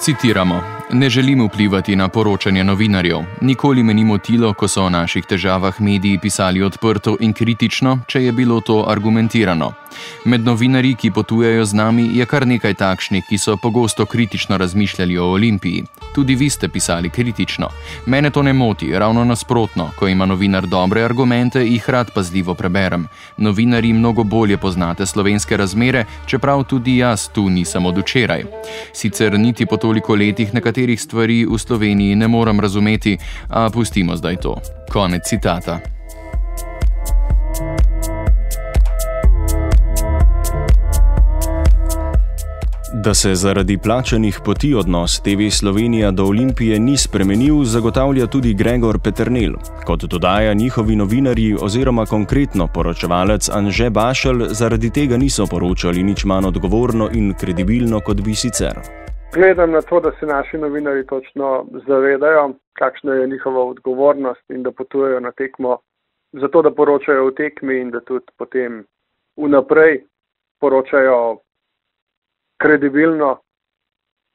Citiramo. 0.00 0.60
Ne 0.92 1.10
želim 1.10 1.46
vplivati 1.46 1.96
na 1.96 2.08
poročanje 2.08 2.64
novinarjev. 2.64 3.18
Nikoli 3.40 3.82
me 3.82 3.94
ni 3.94 4.04
motilo, 4.04 4.52
ko 4.52 4.68
so 4.68 4.84
o 4.84 4.90
naših 4.90 5.24
težavah 5.24 5.80
mediji 5.80 6.18
pisali 6.18 6.62
odprto 6.62 7.16
in 7.20 7.32
kritično, 7.32 7.98
če 8.06 8.24
je 8.24 8.32
bilo 8.32 8.60
to 8.60 8.84
argumentirano. 8.88 9.72
Med 10.24 10.44
novinarji, 10.44 10.94
ki 10.94 11.10
potujejo 11.10 11.64
z 11.64 11.74
nami, 11.74 12.08
je 12.14 12.26
kar 12.26 12.46
nekaj 12.46 12.74
takšnih, 12.74 13.24
ki 13.28 13.38
so 13.38 13.56
pogosto 13.56 14.06
kritično 14.06 14.58
razmišljali 14.58 15.18
o 15.18 15.30
Olimpiji. 15.32 15.84
Tudi 16.14 16.34
vi 16.34 16.50
ste 16.50 16.68
pisali 16.68 17.10
kritično. 17.10 17.68
Mene 18.06 18.30
to 18.30 18.42
ne 18.42 18.52
moti, 18.52 18.92
ravno 18.98 19.24
nasprotno. 19.24 19.90
Ko 19.98 20.08
ima 20.08 20.26
novinar 20.26 20.66
dobre 20.66 21.02
argumente, 21.02 21.64
jih 21.64 21.90
rad 21.90 22.10
pazljivo 22.14 22.54
preberem. 22.54 23.08
Novinari 23.36 23.92
mnogo 23.92 24.24
bolje 24.24 24.56
poznate 24.56 25.06
slovenske 25.06 25.56
razmere, 25.56 26.04
čeprav 26.26 26.64
tudi 26.64 26.96
jaz 26.96 27.28
tu 27.28 27.48
nisem 27.50 27.86
od 27.86 27.98
včeraj. 27.98 28.44
Sicer 28.92 29.38
niti 29.38 29.66
po 29.66 29.76
toliko 29.76 30.14
letih 30.14 30.54
nekateri 30.54 30.74
nekaterih 30.74 31.00
stvari 31.00 31.46
v 31.46 31.58
Sloveniji 31.58 32.16
ne 32.16 32.28
morem 32.28 32.60
razumeti, 32.60 33.18
a 33.48 33.70
pustimo 33.70 34.16
zdaj 34.16 34.36
to. 34.36 34.60
Konec 34.92 35.22
citata. 35.28 35.80
Da 43.02 43.14
se 43.14 43.34
zaradi 43.34 43.78
plačanih 43.84 44.38
poti 44.44 44.74
odnos 44.74 45.20
TV 45.22 45.50
Slovenija 45.50 46.10
do 46.10 46.24
Olimpije 46.24 46.78
ni 46.78 46.96
spremenil, 46.96 47.64
zagotavlja 47.64 48.26
tudi 48.26 48.54
Gregor 48.54 48.98
Peternel. 49.04 49.52
Kot 49.86 50.04
dodaja 50.04 50.54
njihovi 50.54 50.96
novinarji 50.96 51.56
oziroma 51.62 52.06
konkretno 52.06 52.68
poročevalec 52.74 53.50
Anže 53.52 53.90
Bašel, 53.90 54.38
zaradi 54.50 54.90
tega 54.90 55.16
niso 55.16 55.46
poročali 55.50 56.02
nič 56.02 56.24
manj 56.24 56.46
odgovorno 56.46 57.08
in 57.12 57.34
kredibilno 57.40 58.00
kot 58.00 58.20
bi 58.20 58.34
sicer 58.34 59.04
gledam 59.34 59.70
na 59.70 59.82
to, 59.82 60.00
da 60.00 60.10
se 60.20 60.26
naši 60.26 60.58
novinari 60.58 61.06
točno 61.06 61.66
zavedajo, 61.86 62.52
kakšna 62.72 63.14
je 63.14 63.26
njihova 63.26 63.64
odgovornost 63.64 64.50
in 64.50 64.62
da 64.62 64.72
potujejo 64.72 65.20
na 65.20 65.32
tekmo, 65.32 65.78
zato 66.32 66.62
da 66.62 66.70
poročajo 66.70 67.26
o 67.26 67.30
tekmi 67.30 67.80
in 67.80 67.90
da 67.90 68.00
tudi 68.00 68.26
potem 68.38 68.84
vnaprej 69.36 70.04
poročajo 70.60 71.38
kredibilno 72.56 73.40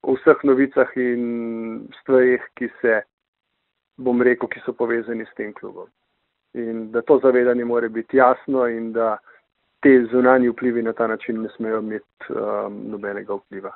o 0.02 0.16
vseh 0.16 0.44
novicah 0.44 0.92
in 0.98 1.88
stvarih, 2.02 2.44
ki 2.56 2.70
se, 2.82 3.02
bom 3.98 4.22
rekel, 4.22 4.50
ki 4.50 4.62
so 4.66 4.74
povezani 4.74 5.26
s 5.26 5.36
tem 5.36 5.54
klubom. 5.54 5.90
In 6.54 6.92
da 6.92 7.02
to 7.02 7.20
zavedanje 7.20 7.66
more 7.66 7.90
biti 7.90 8.18
jasno 8.18 8.66
in 8.68 8.92
da 8.94 9.18
te 9.84 10.05
zunanji 10.12 10.50
vplivi 10.50 10.82
na 10.84 10.94
ta 10.94 11.08
način 11.08 11.42
ne 11.42 11.50
smejo 11.55 11.79
imeti 11.79 12.34
um, 12.34 12.79
nobenega 12.92 13.34
vpliva. 13.34 13.72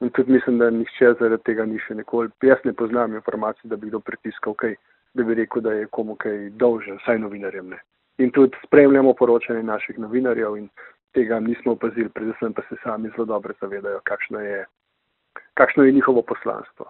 In 0.00 0.10
tudi 0.10 0.32
mislim, 0.32 0.58
da 0.58 0.70
nihče 0.70 1.12
zaradi 1.20 1.42
tega 1.44 1.66
ni 1.66 1.78
še 1.78 1.94
nikoli. 1.94 2.30
Jaz 2.42 2.62
ne 2.64 2.72
poznam 2.72 3.14
informacij, 3.14 3.68
da 3.68 3.76
bi 3.76 3.90
kdo 3.90 4.00
pritiskal 4.00 4.54
kaj, 4.54 4.74
da 5.14 5.24
bi 5.24 5.34
rekel, 5.34 5.62
da 5.62 5.74
je 5.76 5.90
komu 5.92 6.16
kaj 6.16 6.48
dolžen, 6.62 6.98
saj 7.04 7.18
novinarjem 7.20 7.68
ne. 7.74 7.80
In 8.18 8.30
tudi 8.30 8.56
spremljamo 8.64 9.12
poročanje 9.14 9.62
naših 9.62 9.98
novinarjev 9.98 10.56
in 10.56 10.68
tega 11.14 11.40
nismo 11.40 11.72
opazili, 11.72 12.08
predvsem 12.08 12.52
pa 12.52 12.62
se 12.68 12.76
sami 12.84 13.10
zelo 13.16 13.24
dobro 13.24 13.54
zavedajo, 13.60 14.00
kakšno 14.04 14.40
je, 14.40 14.64
kakšno 15.54 15.84
je 15.84 15.92
njihovo 15.92 16.22
poslanstvo. 16.22 16.86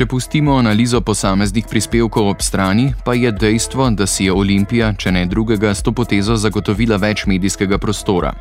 Če 0.00 0.06
pustimo 0.06 0.54
analizo 0.56 1.00
posameznih 1.04 1.66
prispevkov 1.70 2.28
ob 2.30 2.40
strani, 2.40 2.86
pa 3.04 3.12
je 3.14 3.32
dejstvo, 3.32 3.90
da 3.90 4.06
si 4.06 4.24
je 4.24 4.32
Olimpija, 4.32 4.94
če 4.96 5.12
ne 5.12 5.26
drugega, 5.26 5.74
s 5.74 5.84
to 5.84 5.92
potezo 5.92 6.38
zagotovila 6.40 6.96
več 6.96 7.26
medijskega 7.26 7.78
prostora. 7.78 8.32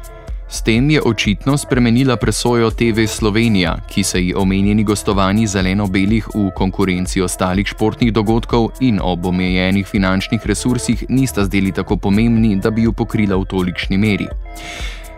S 0.49 0.61
tem 0.61 0.89
je 0.89 1.01
očitno 1.05 1.57
spremenila 1.57 2.15
presojo 2.17 2.71
TV 2.71 3.05
Slovenija, 3.07 3.77
ki 3.89 4.03
se 4.03 4.21
ji 4.21 4.33
omenjeni 4.33 4.83
gostovanji 4.83 5.47
zeleno-belih 5.47 6.27
v 6.33 6.49
konkurenci 6.57 7.21
ostalih 7.21 7.67
športnih 7.67 8.13
dogodkov 8.13 8.71
in 8.81 8.99
ob 9.03 9.25
omejenih 9.25 9.85
finančnih 9.87 10.41
resursih 10.45 11.05
nista 11.09 11.45
zdeli 11.45 11.71
tako 11.71 11.97
pomembni, 11.97 12.55
da 12.55 12.71
bi 12.71 12.83
jo 12.83 12.91
pokrila 12.91 13.37
v 13.37 13.45
tolikšni 13.45 13.97
meri. 13.97 14.27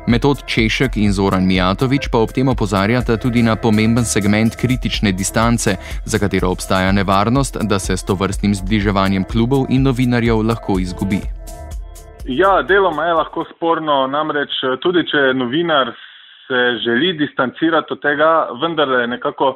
Metod 0.07 0.43
Češek 0.45 0.97
in 0.97 1.13
Zoran 1.13 1.47
Mijatovič 1.47 2.09
pa 2.11 2.19
ob 2.19 2.31
tem 2.35 2.47
opozarjata 2.47 3.17
tudi 3.17 3.43
na 3.43 3.55
pomemben 3.55 4.05
segment 4.05 4.55
kritične 4.55 5.11
distance, 5.11 5.77
za 6.05 6.19
katero 6.19 6.49
obstaja 6.51 6.91
nevarnost, 6.91 7.57
da 7.61 7.79
se 7.79 7.97
s 7.97 8.03
to 8.03 8.15
vrstnim 8.15 8.55
zbliževanjem 8.55 9.23
klubov 9.23 9.65
in 9.69 9.83
novinarjev 9.87 10.41
lahko 10.41 10.79
izgubi. 10.79 11.21
Ja, 12.25 12.61
deloma 12.61 13.05
je 13.05 13.13
lahko 13.13 13.45
sporno, 13.55 14.05
namreč 14.07 14.53
tudi 14.81 15.01
če 15.09 15.33
novinar 15.33 15.93
se 16.47 16.59
želi 16.83 17.13
distancirati 17.17 17.93
od 17.93 18.01
tega, 18.01 18.31
vendar 18.61 18.91
nekako 19.09 19.55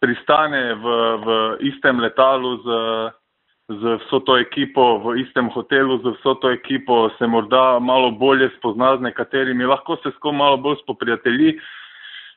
pristane 0.00 0.74
v, 0.74 0.94
v 1.24 1.36
istem 1.72 2.00
letalu 2.00 2.56
z 2.62 2.80
z 3.68 3.96
vso 3.96 4.20
to 4.20 4.36
ekipo 4.36 5.00
v 5.00 5.24
istem 5.24 5.48
hotelu, 5.48 5.96
z 5.98 6.12
vso 6.18 6.34
to 6.34 6.50
ekipo 6.52 7.08
se 7.18 7.26
morda 7.26 7.78
malo 7.80 8.10
bolje 8.10 8.50
spozna 8.58 8.96
z 8.96 9.00
nekaterimi, 9.00 9.64
lahko 9.64 9.96
se 10.02 10.12
s 10.12 10.18
kom 10.20 10.36
malo 10.36 10.56
bolj 10.56 10.76
spoprijatelji, 10.82 11.56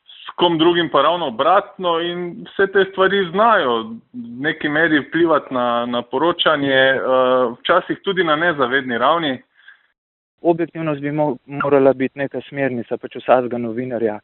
s 0.08 0.30
kom 0.40 0.58
drugim 0.58 0.90
pa 0.90 1.02
ravno 1.02 1.28
obratno 1.28 2.00
in 2.00 2.48
vse 2.48 2.72
te 2.72 2.86
stvari 2.92 3.28
znajo 3.32 3.84
v 3.84 4.40
neki 4.40 4.70
meri 4.70 5.00
vplivati 5.00 5.54
na, 5.54 5.86
na 5.86 6.02
poročanje, 6.02 6.96
uh, 6.96 7.60
včasih 7.60 8.00
tudi 8.04 8.24
na 8.24 8.36
nezavedni 8.36 8.98
ravni. 8.98 9.44
Objektivnost 10.42 11.02
bi 11.02 11.12
morala 11.46 11.94
biti 11.94 12.20
neka 12.20 12.42
smernica 12.50 12.98
pač 12.98 13.18
vsakega 13.18 13.58
novinarja. 13.58 14.20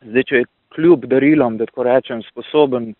Zdaj, 0.00 0.24
če 0.26 0.42
je 0.42 0.48
kljub 0.74 1.06
darilom, 1.10 1.58
da 1.58 1.66
tako 1.66 1.86
rečem, 1.86 2.22
sposoben 2.26 2.92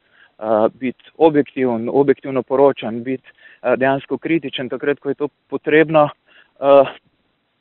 biti 0.80 1.10
objektiven, 1.18 1.88
objektivno 1.92 2.42
poročan, 2.42 3.02
biti 3.04 3.28
dejansko 3.76 4.18
kritičen, 4.18 4.68
takrat, 4.68 5.00
ko 5.00 5.08
je 5.08 5.18
to 5.18 5.28
potrebno. 5.50 6.08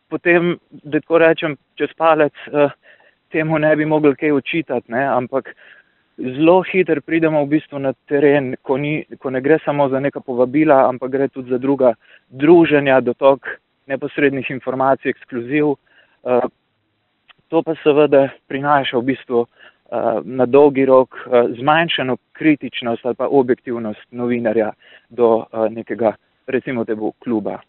Potem, 0.10 0.56
da 0.70 1.02
tako 1.02 1.20
rečem, 1.26 1.58
čez 1.78 1.92
palec 1.98 2.34
temu 3.32 3.60
ne 3.60 3.76
bi 3.76 3.86
mogli 3.86 4.15
kaj 4.15 4.32
učitati, 4.32 4.92
ne? 4.92 5.04
ampak 5.06 5.54
zelo 6.18 6.62
hitro 6.72 7.02
pridemo 7.02 7.44
v 7.44 7.50
bistvu 7.56 7.80
na 7.80 7.94
teren, 8.10 8.56
ko, 8.62 8.78
ni, 8.78 9.04
ko 9.20 9.30
ne 9.30 9.42
gre 9.42 9.60
samo 9.65 9.89
za 9.89 10.00
neka 10.00 10.20
povabila, 10.20 10.88
ampak 10.89 11.12
gre 11.12 11.28
tudi 11.28 11.50
za 11.50 11.58
druga 11.58 11.94
druženja, 12.30 13.00
dotok 13.02 13.48
neposrednih 13.89 14.49
informacij, 14.54 15.10
ekskluziv. 15.12 15.73
To 17.49 17.62
pa 17.65 17.73
seveda 17.84 18.28
prinaša 18.47 19.02
v 19.02 19.08
bistvu 19.10 19.45
Eh, 19.91 20.21
na 20.23 20.45
dolgi 20.45 20.86
rok 20.86 21.15
eh, 21.25 21.43
zmanjšano 21.60 22.17
kritičnost 22.32 23.06
ali 23.06 23.15
pa 23.15 23.28
objektivnost 23.28 24.12
novinarja 24.12 24.71
do 25.10 25.45
eh, 25.54 25.69
nekega, 25.69 26.13
recimo, 26.47 26.86
tega 26.86 27.10
kluba. 27.19 27.60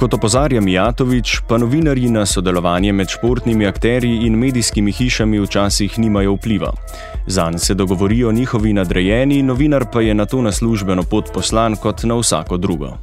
Kot 0.00 0.14
opozarja 0.16 0.60
Mijatovič, 0.60 1.44
pa 1.48 1.58
novinarji 1.60 2.08
na 2.08 2.24
sodelovanje 2.26 2.92
med 2.92 3.12
športnimi 3.12 3.66
akteri 3.68 4.14
in 4.26 4.38
medijskimi 4.40 4.92
hišami 4.92 5.42
včasih 5.44 5.98
nimajo 5.98 6.38
vpliva. 6.38 6.72
Zanj 7.26 7.58
se 7.58 7.74
dogovorijo 7.74 8.32
njihovi 8.32 8.72
nadrejeni, 8.72 9.42
novinar 9.42 9.84
pa 9.92 10.00
je 10.00 10.14
na 10.14 10.26
to 10.26 10.42
na 10.42 10.52
službeno 10.52 11.02
pot 11.10 11.28
poslan 11.34 11.76
kot 11.76 12.04
na 12.04 12.16
vsako 12.16 12.56
drugo 12.56 12.96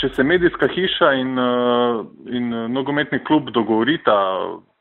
če 0.00 0.10
se 0.14 0.24
medijska 0.24 0.68
hiša 0.72 1.12
in, 1.20 1.36
uh, 1.38 2.00
in 2.34 2.52
uh, 2.52 2.66
nogometni 2.72 3.20
klub 3.24 3.50
dogovorita, 3.54 4.14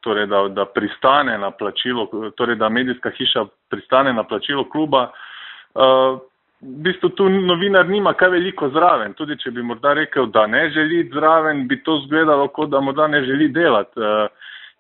torej 0.06 0.28
da, 0.32 0.46
da 0.54 0.66
pristane 0.70 1.38
na 1.42 1.52
plačilo, 1.52 2.08
torej 2.38 2.60
da 2.62 2.70
medijska 2.70 3.12
hiša 3.18 3.46
pristane 3.72 4.14
na 4.14 4.24
plačilo 4.28 4.66
kluba, 4.70 5.08
uh, 5.10 6.20
v 6.66 6.82
bistvu 6.86 7.10
tu 7.10 7.30
novinar 7.30 7.88
nima 7.90 8.14
kaj 8.14 8.30
veliko 8.34 8.70
zraven. 8.74 9.14
Tudi 9.14 9.38
če 9.38 9.52
bi 9.54 9.64
morda 9.64 9.94
rekel, 9.94 10.26
da 10.34 10.48
ne 10.48 10.70
želi 10.74 11.04
zraven, 11.14 11.68
bi 11.68 11.78
to 11.84 12.00
zgledalo, 12.08 12.48
kot 12.48 12.70
da 12.74 12.82
morda 12.82 13.08
ne 13.08 13.22
želi 13.26 13.50
delati. 13.54 14.00
Uh, 14.00 14.28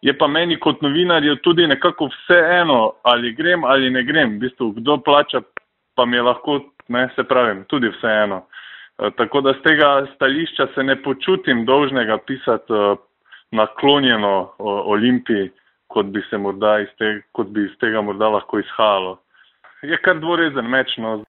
je 0.01 0.13
pa 0.17 0.27
meni 0.27 0.57
kot 0.59 0.81
novinarju 0.81 1.35
tudi 1.35 1.67
nekako 1.67 2.09
vse 2.13 2.39
eno, 2.61 2.93
ali 3.03 3.33
grem 3.33 3.63
ali 3.63 3.89
ne 3.89 4.03
grem. 4.03 4.35
V 4.35 4.45
bistvu, 4.45 4.71
kdo 4.79 4.97
plača, 4.97 5.41
pa 5.95 6.05
mi 6.05 6.17
je 6.17 6.21
lahko, 6.21 6.59
ne, 6.87 7.07
se 7.15 7.23
pravim, 7.23 7.63
tudi 7.69 7.89
vse 7.89 8.11
eno. 8.23 8.43
Eh, 8.99 9.11
tako 9.17 9.41
da 9.41 9.53
z 9.53 9.61
tega 9.61 10.07
stališča 10.15 10.67
se 10.75 10.83
ne 10.83 10.95
počutim 11.03 11.65
dolžnega 11.65 12.17
pisati 12.17 12.73
eh, 12.73 12.95
naklonjeno 13.51 14.53
Olimpiji, 14.59 15.49
kot 15.87 16.05
bi, 16.05 16.21
se 16.29 16.37
morda 16.37 16.79
iz 16.79 16.91
te, 16.97 17.21
kot 17.31 17.47
bi 17.47 17.65
iz 17.65 17.77
tega 17.79 18.01
morda 18.01 18.29
lahko 18.29 18.59
izhajalo. 18.59 19.17
Je 19.81 19.97
kar 19.97 20.19
dvorezen 20.19 20.69
meč. 20.69 20.97
No. 20.97 21.23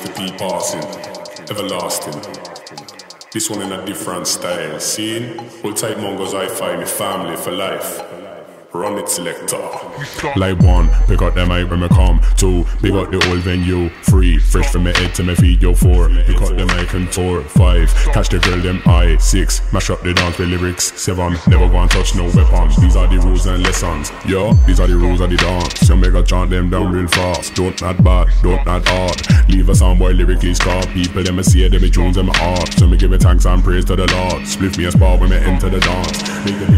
to 0.00 0.08
be 0.14 0.30
passing, 0.38 0.84
everlasting. 1.50 2.14
This 3.32 3.50
one 3.50 3.62
in 3.62 3.72
a 3.72 3.84
different 3.84 4.26
style, 4.26 4.78
seeing? 4.80 5.36
We'll 5.62 5.74
take 5.74 5.98
Mongo's 5.98 6.34
I-Fi, 6.34 6.76
my 6.76 6.84
family 6.84 7.36
for 7.36 7.50
life. 7.50 8.00
Run 8.74 8.98
it 8.98 9.08
selector. 9.08 9.62
Like 10.34 10.58
one, 10.58 10.90
pick 11.06 11.22
up 11.22 11.34
them 11.34 11.50
mic 11.50 11.70
when 11.70 11.78
me 11.78 11.88
come. 11.90 12.20
Two, 12.36 12.66
big 12.82 12.92
up 12.94 13.08
the 13.08 13.24
old 13.30 13.38
venue. 13.38 13.88
Three, 14.02 14.36
fresh 14.36 14.72
from 14.72 14.82
my 14.82 14.90
head 14.98 15.14
to 15.14 15.22
my 15.22 15.36
feet. 15.36 15.62
Yo, 15.62 15.74
four, 15.74 16.08
pick 16.08 16.42
up 16.42 16.56
the 16.56 16.66
mic 16.66 16.92
and 16.92 17.10
tour. 17.12 17.42
Five, 17.42 17.94
catch 18.12 18.30
the 18.30 18.40
girl 18.40 18.58
them 18.58 18.82
eye. 18.86 19.16
Six, 19.18 19.62
mash 19.72 19.90
up 19.90 20.02
the 20.02 20.12
dance 20.12 20.38
with 20.38 20.48
lyrics. 20.48 20.92
Seven, 21.00 21.36
never 21.46 21.68
go 21.68 21.76
and 21.76 21.90
touch 21.90 22.16
no 22.16 22.24
weapons. 22.34 22.76
These 22.78 22.96
are 22.96 23.06
the 23.06 23.20
rules 23.20 23.46
and 23.46 23.62
lessons. 23.62 24.10
Yo, 24.26 24.54
these 24.66 24.80
are 24.80 24.88
the 24.88 24.96
rules 24.96 25.20
of 25.20 25.30
the 25.30 25.36
dance. 25.36 25.88
You 25.88 25.94
make 25.94 26.14
a 26.14 26.24
chant 26.24 26.50
them 26.50 26.68
down 26.68 26.90
real 26.90 27.06
fast. 27.06 27.54
Don't 27.54 27.80
not 27.80 28.02
bad, 28.02 28.26
don't 28.42 28.66
not 28.66 28.88
hard. 28.88 29.48
Leave 29.48 29.68
a 29.68 29.74
sound 29.76 30.00
boy 30.00 30.10
lyrically 30.10 30.52
scarred. 30.52 30.88
People 30.88 31.22
them 31.22 31.38
a 31.38 31.44
see 31.44 31.68
them 31.68 31.80
me 31.80 31.90
tunes 31.90 32.16
them 32.16 32.30
art. 32.42 32.74
So 32.74 32.88
me 32.88 32.96
give 32.96 33.12
me 33.12 33.18
thanks 33.18 33.46
and 33.46 33.62
praise 33.62 33.84
to 33.84 33.94
the 33.94 34.12
Lord. 34.12 34.44
Split 34.48 34.76
me 34.76 34.86
a 34.86 34.90
spot 34.90 35.20
when 35.20 35.30
me 35.30 35.36
enter 35.36 35.70
the 35.70 35.78
dance. 35.78 36.22
Make 36.44 36.73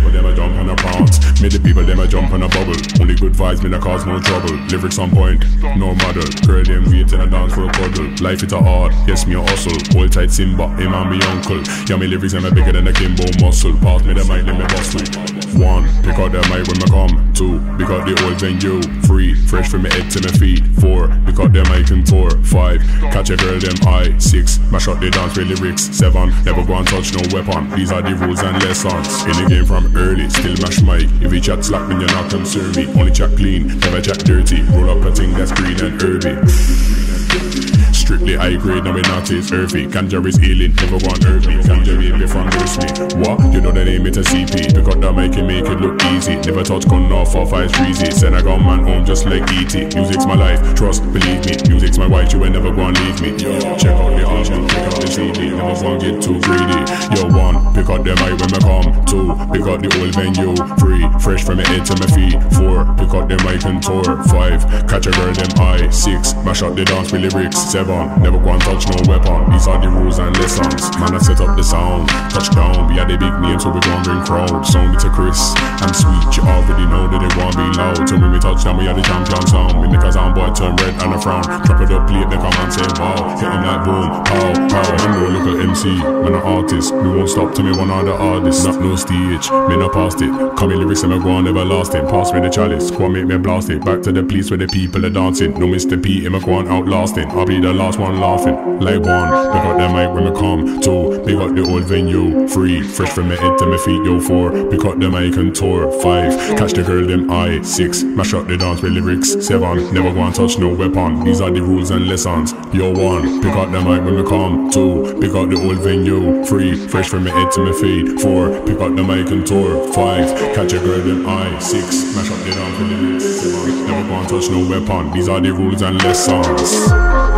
Make 1.47 1.53
the 1.53 1.61
people 1.61 1.85
them 1.85 2.01
a 2.01 2.09
jump 2.09 2.33
and 2.33 2.43
a 2.43 2.49
bubble. 2.49 2.75
Only 2.99 3.15
good 3.15 3.33
vibes, 3.33 3.63
me 3.63 3.71
that 3.71 3.81
cause 3.81 4.05
no 4.05 4.19
trouble. 4.19 4.59
Lyrics 4.67 4.99
on 4.99 5.13
point, 5.13 5.47
no 5.79 5.95
model. 5.95 6.27
Girl, 6.43 6.65
them 6.65 6.91
wait 6.91 7.13
in 7.13 7.21
a 7.21 7.31
dance 7.31 7.55
for 7.55 7.71
a 7.71 7.71
cuddle. 7.71 8.11
Life 8.19 8.43
it 8.43 8.51
a 8.51 8.59
hard, 8.59 8.93
yes, 9.07 9.29
me 9.29 9.37
a 9.37 9.41
hustle. 9.41 9.79
Hold 9.95 10.11
tight 10.11 10.33
Simba, 10.33 10.67
him 10.75 10.93
and 10.93 11.09
me 11.09 11.23
uncle. 11.27 11.63
Yeah, 11.87 12.03
me 12.03 12.09
lyrics, 12.09 12.35
am 12.35 12.53
bigger 12.53 12.73
than 12.73 12.89
a 12.89 12.93
Kimbo 12.93 13.23
muscle. 13.39 13.79
Pass 13.79 14.03
me 14.03 14.15
the 14.15 14.25
mic, 14.27 14.43
let 14.43 14.59
me 14.59 14.67
bust 14.67 14.99
me. 14.99 15.37
One, 15.63 15.87
pick 16.03 16.19
out 16.19 16.33
the 16.33 16.43
mic 16.51 16.67
when 16.67 16.83
me 16.83 16.89
come. 16.91 17.15
Two, 17.33 17.63
pick 17.79 17.95
out 17.95 18.05
the 18.11 18.19
old 18.27 18.41
venue. 18.43 18.83
Three, 19.07 19.35
fresh 19.47 19.71
from 19.71 19.83
my 19.83 19.95
head 19.95 20.11
to 20.11 20.21
my 20.27 20.35
feet. 20.35 20.67
Four, 20.83 21.07
pick 21.31 21.39
out 21.39 21.53
the 21.55 21.63
mic 21.71 21.95
and 21.95 22.05
tour. 22.05 22.35
Five, 22.43 22.83
catch 23.15 23.31
a 23.31 23.37
girl, 23.37 23.61
them 23.61 23.79
eye. 23.87 24.19
Six, 24.19 24.59
mash 24.75 24.89
up 24.89 24.99
the 24.99 25.11
dance 25.11 25.39
with 25.39 25.47
lyrics. 25.47 25.95
Seven, 25.95 26.35
never 26.43 26.67
go 26.67 26.75
and 26.75 26.89
touch 26.89 27.15
no 27.15 27.23
weapon. 27.31 27.71
These 27.71 27.93
are 27.93 28.03
the 28.03 28.19
rules 28.19 28.43
and 28.43 28.59
lessons. 28.65 29.23
In 29.31 29.37
the 29.39 29.47
game 29.49 29.65
from 29.65 29.95
early, 29.97 30.29
still 30.29 30.59
mash 30.59 30.83
mic. 30.83 31.07
If 31.23 31.36
you 31.37 31.43
chat 31.43 31.63
slack, 31.63 31.87
then 31.89 32.01
you're 32.01 32.09
not 32.11 32.31
concern 32.31 32.73
me. 32.73 32.87
Only 32.99 33.13
chat 33.13 33.37
clean, 33.37 33.67
never 33.81 34.01
chat 34.01 34.19
dirty. 34.25 34.63
Roll 34.63 34.99
up 34.99 35.05
a 35.05 35.15
thing 35.15 35.33
that's 35.35 35.53
green 35.53 35.79
and 35.81 36.01
herby. 36.01 37.86
Strictly 37.97 38.37
high 38.37 38.57
grade, 38.57 38.85
now 38.85 38.95
we 38.95 39.01
not 39.03 39.31
is 39.31 39.51
earthy. 39.51 39.87
Ganja 39.87 40.25
is 40.27 40.37
healing, 40.37 40.73
hurt 40.77 41.47
me. 41.47 41.55
Ganja 41.65 41.97
baby 41.97 42.27
from 42.27 42.47
me. 42.53 43.25
What? 43.25 43.41
You 43.53 43.61
know 43.61 43.73
the 43.73 43.85
name 43.85 44.07
it's 44.07 44.19
a 44.19 44.23
CP. 44.23 44.75
Pick 44.75 44.87
up 44.87 45.01
that 45.01 45.15
mic 45.17 45.37
and 45.37 45.49
make 45.49 45.65
it 45.65 45.81
look 45.81 45.97
easy. 46.13 46.37
Never 46.37 46.63
touch 46.63 46.87
gun 46.89 47.11
off 47.11 47.33
four 47.33 47.47
five 47.47 47.73
breezy. 47.73 48.11
Send 48.11 48.37
I 48.37 48.43
got 48.43 48.59
man 48.59 48.85
home 48.85 49.05
just 49.05 49.25
like 49.25 49.43
ET. 49.49 49.73
Music's 49.95 50.27
my 50.27 50.35
life, 50.35 50.61
trust, 50.75 51.03
believe 51.13 51.45
me. 51.47 51.57
Music's 51.69 51.99
my 51.99 52.07
white, 52.07 52.33
you 52.33 52.39
will 52.39 52.51
never 52.51 52.71
go 52.71 52.83
and 52.83 52.99
leave 53.01 53.21
me. 53.23 53.31
Yo, 53.43 53.59
check 53.77 53.97
out 53.97 54.13
the 54.13 54.23
album, 54.29 54.69
check 54.69 54.87
out 54.93 55.01
the 55.01 55.07
CD. 55.07 55.51
Never 55.57 55.75
go 55.81 55.93
and 55.93 56.01
get 56.03 56.17
too 56.21 56.39
greedy. 56.43 56.81
Yo, 57.17 57.33
one, 57.33 57.57
pick 57.73 57.89
up 57.89 58.05
the 58.05 58.13
mic 58.21 58.37
when 58.37 58.53
I 58.53 58.61
come. 58.61 58.89
Two, 59.07 59.33
pick 59.51 59.67
up 59.67 59.81
the 59.81 59.89
old 59.97 60.13
venue. 60.13 60.53
Three, 60.77 61.07
fresh 61.19 61.45
from 61.45 61.57
my 61.59 61.67
head 61.67 61.87
to 61.87 61.95
my 61.97 62.09
feet. 62.11 62.37
Four, 62.59 62.85
pick 62.99 63.13
up 63.15 63.27
the 63.31 63.39
mic 63.47 63.65
and 63.65 63.81
tour. 63.81 64.05
Five, 64.29 64.67
catch 64.87 65.07
a 65.07 65.13
girl 65.17 65.33
them 65.33 65.51
eye. 65.59 65.89
Six, 65.91 66.35
mash 66.45 66.63
up 66.63 66.75
the 66.77 66.85
dance 66.85 67.11
with 67.11 67.23
lyrics. 67.23 67.59
Seven, 67.59 67.86
never 67.87 68.39
go 68.39 68.51
and 68.51 68.63
touch 68.63 68.89
no 68.89 68.97
weapon. 69.07 69.51
These 69.53 69.69
are 69.69 69.81
the 69.81 69.89
rules 69.89 70.19
and 70.19 70.35
lessons. 70.39 70.91
Man, 70.99 71.15
I 71.15 71.19
set 71.19 71.41
up 71.41 71.57
the 71.57 71.63
sound. 71.63 72.09
Touchdown, 72.33 72.89
we 72.89 72.99
are 72.99 73.07
the 73.07 73.17
big 73.17 73.35
name, 73.41 73.59
so 73.61 73.71
we 73.71 73.81
gon' 73.81 74.03
bring 74.03 74.23
crowd. 74.25 74.65
Sound 74.67 74.93
me 74.93 74.99
to 74.99 75.11
Chris. 75.11 75.55
I'm 75.83 75.93
sweet, 75.95 76.37
you 76.37 76.43
already 76.43 76.87
know 76.87 77.07
that 77.07 77.21
they 77.23 77.33
want 77.39 77.55
be 77.57 77.67
loud. 77.77 78.09
So 78.09 78.19
when 78.19 78.33
we 78.33 78.39
touchdown, 78.39 78.77
we 78.79 78.89
are 78.89 78.95
the 78.95 79.03
champion 79.03 79.43
sound. 79.47 79.81
We 79.81 79.89
make 79.89 80.03
a 80.03 80.13
sound 80.13 80.35
boy 80.35 80.51
turn 80.51 80.75
red 80.77 80.95
and 80.99 81.15
a 81.15 81.19
frown. 81.21 81.43
Drop 81.43 81.81
it 81.81 81.91
up, 81.93 82.09
play 82.09 82.23
it, 82.23 82.29
make 82.29 82.43
a 82.43 82.51
man 82.51 82.71
say 82.73 82.87
wow. 82.99 83.37
Hit 83.39 83.51
him 83.51 83.63
like 83.63 83.83
boom, 83.85 84.09
pow, 84.27 84.49
pow. 84.71 84.89
I'm 85.05 85.13
no 85.15 85.23
local 85.31 85.57
MC, 85.71 85.95
man 85.97 86.35
an 86.35 86.43
artist. 86.43 86.95
Me 86.95 87.09
won't 87.09 87.31
stop 87.31 87.55
to 87.55 87.63
me 87.63 87.73
one 87.77 87.91
other 87.91 88.13
artist. 88.13 88.67
Not 88.67 88.81
no 88.81 88.97
stage, 88.97 89.51
me 89.69 89.77
not 89.77 89.93
past 89.93 90.21
it. 90.23 90.31
Come 90.57 90.73
in 90.73 90.81
lyrics 90.81 91.03
and 91.03 91.13
me 91.13 91.19
go 91.19 91.31
on 91.31 91.47
everlasting. 91.47 92.07
Pass 92.09 92.33
me 92.33 92.41
the 92.41 92.51
chalice, 92.51 92.91
go 92.91 93.07
and 93.07 93.15
make 93.15 93.27
me 93.27 93.37
blast 93.39 93.71
it. 93.71 93.85
Back 93.85 94.03
to 94.03 94.13
the 94.13 94.23
place 94.23 94.51
where 94.51 94.59
the 94.59 94.69
people 94.69 95.05
are 95.05 95.11
dancing. 95.11 95.53
No 95.59 95.67
Mr. 95.67 96.03
P, 96.03 96.25
him 96.25 96.35
a 96.35 96.41
go 96.41 96.55
on 96.55 96.69
outlasting. 96.69 97.31
I'll 97.31 97.47
be 97.47 97.61
the 97.61 97.73
last 97.77 97.99
one 97.99 98.21
laughing. 98.21 98.81
Like 98.81 99.01
one, 99.01 99.29
pick 99.53 99.65
up 99.65 99.77
the 99.79 99.89
mic 99.89 100.13
when 100.15 100.25
me 100.25 100.33
come. 100.33 100.81
Two, 100.81 101.23
pick 101.25 101.37
up 101.37 101.55
the 101.55 101.65
old 101.69 101.85
venue. 101.85 102.49
Three, 102.49 102.83
fresh 102.83 103.11
from 103.11 103.29
my 103.29 103.37
head 103.37 103.59
to 103.59 103.67
my 103.67 103.77
feet. 103.79 104.03
Yo, 104.05 104.19
four, 104.21 104.51
pick 104.71 104.85
up 104.85 104.99
the 104.99 105.09
mic 105.11 105.37
and 105.37 105.55
tour. 105.55 105.91
Five, 106.03 106.33
catch 106.59 106.73
the 106.73 106.83
girl 106.83 107.07
them 107.07 107.31
eye. 107.31 107.61
Six, 107.63 108.03
mash 108.03 108.35
up 108.35 108.47
the 108.47 108.57
dance 108.57 108.83
with 108.83 108.93
lyrics. 108.93 109.47
Seven, 109.47 109.93
never 109.93 110.13
go 110.13 110.21
and 110.23 110.35
touch 110.35 110.59
no 110.59 110.75
weapon. 110.75 111.25
These 111.25 111.41
are 111.41 111.51
the 111.51 111.63
rules 111.63 111.91
and 111.91 112.09
lessons. 112.09 112.53
Yo, 112.73 112.93
one, 112.93 113.41
pick 113.43 113.53
up 113.53 113.71
the 113.71 113.81
mic 113.81 114.03
when 114.05 114.17
me 114.17 114.25
come. 114.25 114.71
Two, 114.71 115.17
pick 115.21 115.35
up 115.35 115.49
the 115.51 115.61
old 115.63 115.79
venue. 115.79 116.45
Three, 116.45 116.75
fresh 116.89 117.09
from 117.09 117.25
my 117.25 117.31
head 117.31 117.53
to 117.53 117.61
my 117.61 117.73
feet. 117.73 118.21
Four, 118.21 118.51
pick 118.65 118.81
up 118.81 118.95
the 118.97 119.03
mic 119.03 119.31
and 119.31 119.47
tour. 119.47 119.93
Five, 119.93 120.29
catch 120.55 120.73
a 120.73 120.79
girl 120.79 121.01
them 121.01 121.27
eye. 121.27 121.59
Six, 121.59 122.15
mash 122.17 122.31
up 122.31 122.39
the 122.45 122.51
dance 122.51 122.79
with 122.79 122.91
lyrics. 122.91 123.25
Seven, 123.25 123.87
never 123.87 124.09
go 124.09 124.15
and 124.15 124.29
touch 124.29 124.51
no 124.51 124.61
weapon. 124.69 125.13
These 125.13 125.29
are 125.29 125.41
the 125.41 125.53
rules 125.53 125.83
and 125.83 126.03
lessons. 126.03 127.36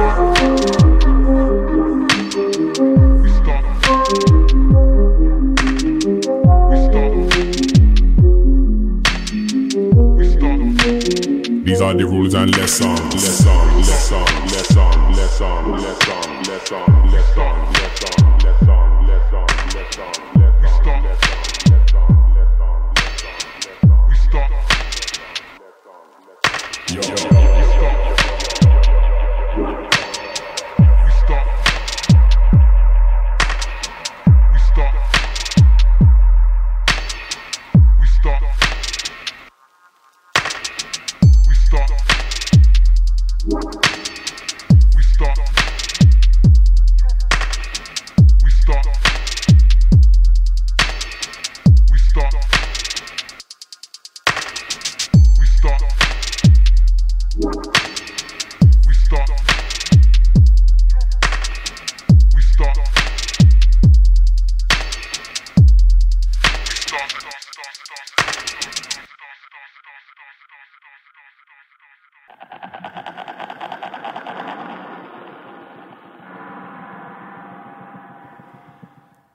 These 11.79 11.85
are 11.85 11.95
the 11.95 12.07
rules 12.07 12.35
and 12.35 12.51
lessons. 12.57 12.99
Lessons, 13.15 13.89
lessons, 13.89 14.53
lessons, 14.53 15.17
lessons, 15.17 15.87
lessons, 15.87 16.49
lessons, 16.49 17.13
lessons, 17.13 17.13
lessons, 17.13 17.88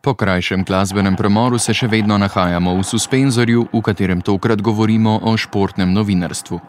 Po 0.03 0.11
krajšem 0.13 0.67
glasbenem 0.67 1.15
premoru 1.15 1.55
se 1.55 1.71
še 1.71 1.87
vedno 1.87 2.17
nahajamo 2.19 2.73
v 2.75 2.83
suspenzorju, 2.83 3.61
v 3.71 3.79
katerem 3.79 4.19
tokrat 4.19 4.59
govorimo 4.59 5.13
o 5.23 5.31
športnem 5.39 5.93
novinarstvu. 5.95 6.59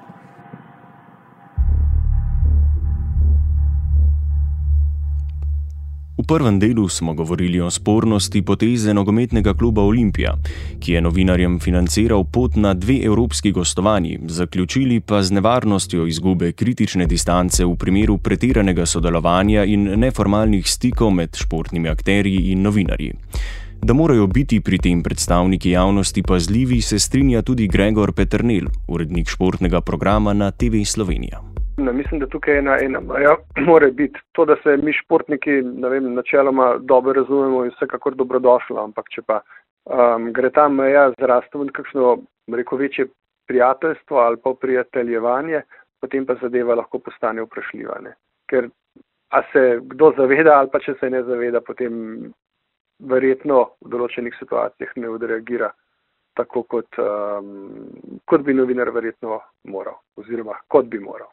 V 6.24 6.26
prvem 6.26 6.56
delu 6.58 6.88
smo 6.88 7.12
govorili 7.14 7.60
o 7.60 7.70
spornosti 7.70 8.42
poteze 8.42 8.94
nogometnega 8.94 9.52
kluba 9.54 9.82
Olimpija, 9.82 10.32
ki 10.80 10.92
je 10.92 11.00
novinarjem 11.04 11.58
financiral 11.60 12.24
pot 12.24 12.56
na 12.56 12.72
dve 12.74 12.96
evropski 13.04 13.52
gostovanji, 13.52 14.18
zaključili 14.26 15.00
pa 15.00 15.22
z 15.22 15.36
nevarnostjo 15.36 16.06
izgube 16.06 16.52
kritične 16.52 17.06
distance 17.06 17.64
v 17.64 17.76
primeru 17.76 18.16
pretiranega 18.18 18.86
sodelovanja 18.86 19.64
in 19.64 19.84
neformalnih 20.00 20.70
stikov 20.70 21.12
med 21.12 21.36
športnimi 21.36 21.88
akterji 21.88 22.52
in 22.52 22.62
novinarji. 22.62 23.12
Da 23.82 23.92
morajo 23.92 24.26
biti 24.26 24.60
pri 24.60 24.78
tem 24.78 25.02
predstavniki 25.02 25.70
javnosti 25.70 26.22
pazljivi, 26.22 26.80
se 26.80 26.98
strinja 26.98 27.42
tudi 27.42 27.68
Gregor 27.68 28.12
Petrnel, 28.12 28.72
urednik 28.88 29.28
športnega 29.28 29.80
programa 29.80 30.32
na 30.32 30.50
TV 30.50 30.84
Slovenija. 30.84 31.53
Ne, 31.76 31.92
mislim, 31.92 32.20
da 32.20 32.26
tukaj 32.26 32.58
ena, 32.58 32.76
ena 32.80 33.00
meja 33.00 33.36
mora 33.70 33.90
biti 33.90 34.20
to, 34.32 34.44
da 34.44 34.56
se 34.62 34.76
mi 34.76 34.92
športniki 34.92 35.50
vem, 35.90 36.14
načeloma 36.14 36.76
dobro 36.78 37.12
razumemo 37.12 37.64
in 37.64 37.72
vsekakor 37.74 38.14
dobrodošlo, 38.14 38.84
ampak 38.84 39.10
če 39.10 39.22
pa 39.26 39.40
um, 39.40 40.30
gre 40.32 40.50
ta 40.50 40.68
meja 40.68 41.08
zrasti 41.18 41.58
v 41.58 41.72
kakšno 41.74 42.16
reko 42.54 42.76
večje 42.76 43.08
prijateljstvo 43.46 44.18
ali 44.18 44.36
pa 44.44 44.54
prijateljevanje, 44.60 45.62
potem 46.00 46.26
pa 46.26 46.38
zadeva 46.42 46.74
lahko 46.74 46.98
postane 46.98 47.42
vprašljiva. 47.42 47.98
Ne. 48.06 48.14
Ker 48.46 48.70
a 49.34 49.42
se 49.52 49.80
kdo 49.82 50.12
zaveda 50.16 50.58
ali 50.58 50.70
pa 50.72 50.78
če 50.78 50.94
se 51.00 51.10
ne 51.10 51.22
zaveda, 51.22 51.60
potem 51.60 52.32
verjetno 53.02 53.64
v 53.80 53.90
določenih 53.90 54.36
situacijah 54.38 54.94
ne 54.96 55.08
odreagira 55.10 55.72
tako, 56.38 56.62
kot, 56.62 56.98
um, 56.98 57.88
kot 58.26 58.42
bi 58.46 58.54
novinar 58.54 58.90
verjetno 58.94 59.40
moral 59.70 59.98
oziroma 60.16 60.54
kot 60.68 60.86
bi 60.86 61.02
moral. 61.02 61.30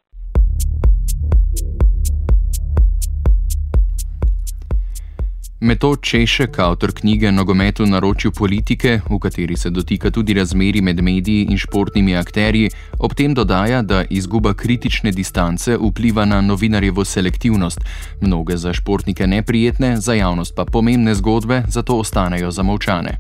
Metod 5.63 6.02
Češek, 6.02 6.60
avtor 6.60 6.89
knjige 6.89 7.30
Nogomet 7.32 7.80
v 7.80 7.86
naročju 7.86 8.32
politike, 8.34 8.95
v 9.06 9.17
kateri 9.21 9.54
se 9.54 9.69
dotika 9.69 10.10
tudi 10.10 10.34
razmeri 10.34 10.82
med 10.82 11.04
mediji 11.06 11.43
in 11.54 11.58
športnimi 11.62 12.15
akterji, 12.17 12.71
ob 12.97 13.13
tem 13.13 13.36
dodaja, 13.38 13.84
da 13.86 14.02
izguba 14.10 14.56
kritične 14.58 15.12
distance 15.13 15.78
vpliva 15.78 16.26
na 16.26 16.41
novinarjevo 16.41 17.06
selektivnost, 17.06 17.86
mnoge 18.21 18.58
za 18.58 18.74
športnike 18.74 19.28
neprijetne, 19.28 19.95
za 20.02 20.17
javnost 20.17 20.56
pa 20.58 20.65
pomembne 20.65 21.13
zgodbe, 21.13 21.62
zato 21.67 22.00
ostanejo 22.02 22.50
zamovčane. 22.52 23.13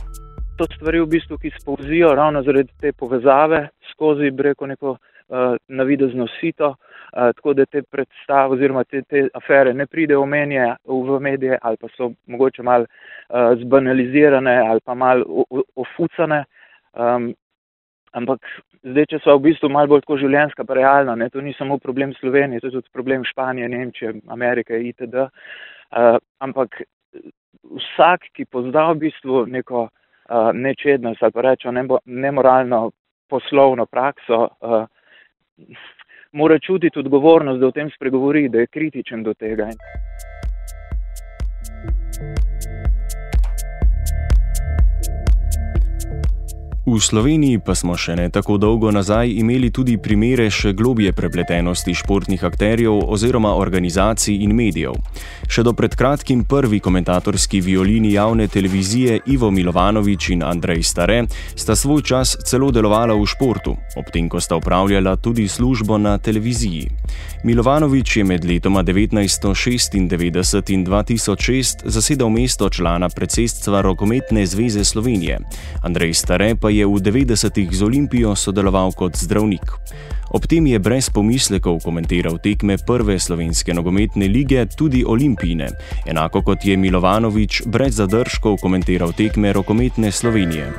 To 0.57 0.65
stvari 0.75 0.99
v 1.05 1.11
bistvu, 1.13 1.37
ki 1.37 1.53
spouzijo 1.61 2.09
ravno 2.15 2.41
zaradi 2.41 2.73
te 2.81 2.91
povezave 2.91 3.67
skozi 3.91 4.31
breko 4.33 4.65
neko 4.65 4.97
uh, 4.97 4.97
navidezno 5.67 6.25
sito. 6.39 6.73
Tako 7.11 7.53
da 7.53 7.65
te 7.65 7.81
predstave 7.83 8.55
oziroma 8.55 8.83
te, 8.83 9.01
te 9.01 9.27
afere 9.33 9.73
ne 9.73 9.85
pridejo 9.85 10.21
omenje 10.23 10.75
v 10.87 11.19
medije 11.19 11.57
ali 11.61 11.77
pa 11.77 11.87
so 11.97 12.11
mogoče 12.27 12.63
mal 12.63 12.85
uh, 12.85 13.59
zbanalizirane 13.59 14.57
ali 14.67 14.79
pa 14.85 14.93
mal 14.93 15.23
ofucane. 15.75 16.43
Um, 16.93 17.33
ampak 18.11 18.47
zdaj, 18.83 19.05
če 19.11 19.19
so 19.23 19.35
v 19.37 19.45
bistvu 19.49 19.69
mal 19.71 19.87
bolj 19.87 20.03
tako 20.05 20.17
življenska, 20.23 20.65
pa 20.67 20.75
realna, 20.77 21.15
ne, 21.15 21.29
to 21.29 21.41
ni 21.41 21.53
samo 21.57 21.77
problem 21.79 22.13
Slovenije, 22.19 22.61
to 22.61 22.67
je 22.71 22.77
tudi 22.79 22.93
problem 22.93 23.23
Španije, 23.27 23.69
Nemčije, 23.71 24.13
Amerike 24.27 24.79
itd. 24.89 25.27
Uh, 25.91 26.17
ampak 26.43 26.81
vsak, 27.77 28.31
ki 28.35 28.47
pozna 28.51 28.89
v 28.91 29.05
bistvu 29.05 29.45
neko 29.51 29.85
uh, 29.87 30.51
nečednost 30.55 31.23
ali 31.23 31.35
pa 31.35 31.45
rečo 31.47 31.71
nemoralno 32.05 32.91
poslovno 33.31 33.85
prakso, 33.85 34.47
uh, 34.59 34.83
mora 36.31 36.59
čutiti 36.59 36.99
odgovornost, 36.99 37.59
da 37.59 37.67
o 37.67 37.71
tem 37.71 37.89
spregovori, 37.95 38.49
da 38.49 38.59
je 38.59 38.67
kritičen 38.67 39.23
do 39.23 39.33
tega. 39.33 39.69
V 46.91 46.99
Sloveniji 46.99 47.61
pa 47.63 47.71
smo 47.71 47.93
še 47.95 48.17
ne 48.19 48.25
tako 48.27 48.57
dolgo 48.59 48.89
nazaj 48.91 49.29
imeli 49.39 49.69
tudi 49.71 49.93
primere 49.95 50.49
še 50.51 50.73
globje 50.75 51.13
prepletenosti 51.15 51.93
športnih 51.95 52.41
akterjev 52.43 52.97
oziroma 53.15 53.53
organizacij 53.55 54.41
in 54.43 54.51
medijev. 54.51 54.97
Še 55.47 55.63
do 55.63 55.71
pred 55.71 55.95
kratkim 55.95 56.41
prvi 56.43 56.81
komentatorski 56.83 57.61
violini 57.63 58.11
javne 58.17 58.49
televizije 58.51 59.21
Ivo 59.31 59.53
Milovanovič 59.55 60.33
in 60.35 60.43
Andrej 60.43 60.83
Stare 60.89 61.21
sta 61.55 61.77
svoj 61.79 62.03
čas 62.03 62.35
celo 62.43 62.73
delovala 62.75 63.15
v 63.15 63.23
športu, 63.23 63.77
ob 63.95 64.11
tem, 64.11 64.27
ko 64.27 64.43
sta 64.43 64.59
upravljala 64.59 65.15
tudi 65.15 65.47
službo 65.47 65.95
na 65.95 66.17
televiziji. 66.19 66.89
Milovanovič 67.47 68.17
je 68.17 68.27
med 68.27 68.43
letoma 68.45 68.83
1996 68.83 69.95
in 69.95 70.85
2006 70.85 71.87
zasedal 71.87 72.29
mesto 72.29 72.67
člana 72.69 73.07
predsedstva 73.09 73.81
Rokometne 73.81 74.43
zveze 74.45 74.83
Slovenije. 74.83 75.39
Andrej 75.87 76.19
Stare 76.19 76.51
pa 76.59 76.69
je 76.69 76.80
v 76.85 77.01
90-ih 77.01 77.69
z 77.71 77.81
Olimpijo 77.83 78.35
sodeloval 78.35 78.91
kot 78.97 79.17
zdravnik. 79.17 79.77
Ob 80.31 80.47
tem 80.47 80.63
je 80.63 80.79
brez 80.79 81.09
pomislekov 81.11 81.83
komentiral 81.83 82.39
tekme 82.39 82.77
prve 82.79 83.19
slovenske 83.19 83.75
nogometne 83.75 84.31
lige, 84.31 84.63
tudi 84.79 85.03
olimpijine, 85.03 85.67
enako 86.07 86.41
kot 86.41 86.63
je 86.63 86.77
Milovanovič 86.79 87.67
brez 87.67 87.99
zadržkov 87.99 88.55
komentiral 88.63 89.11
tekme 89.11 89.51
rokometne 89.51 90.11
Slovenije. 90.11 90.71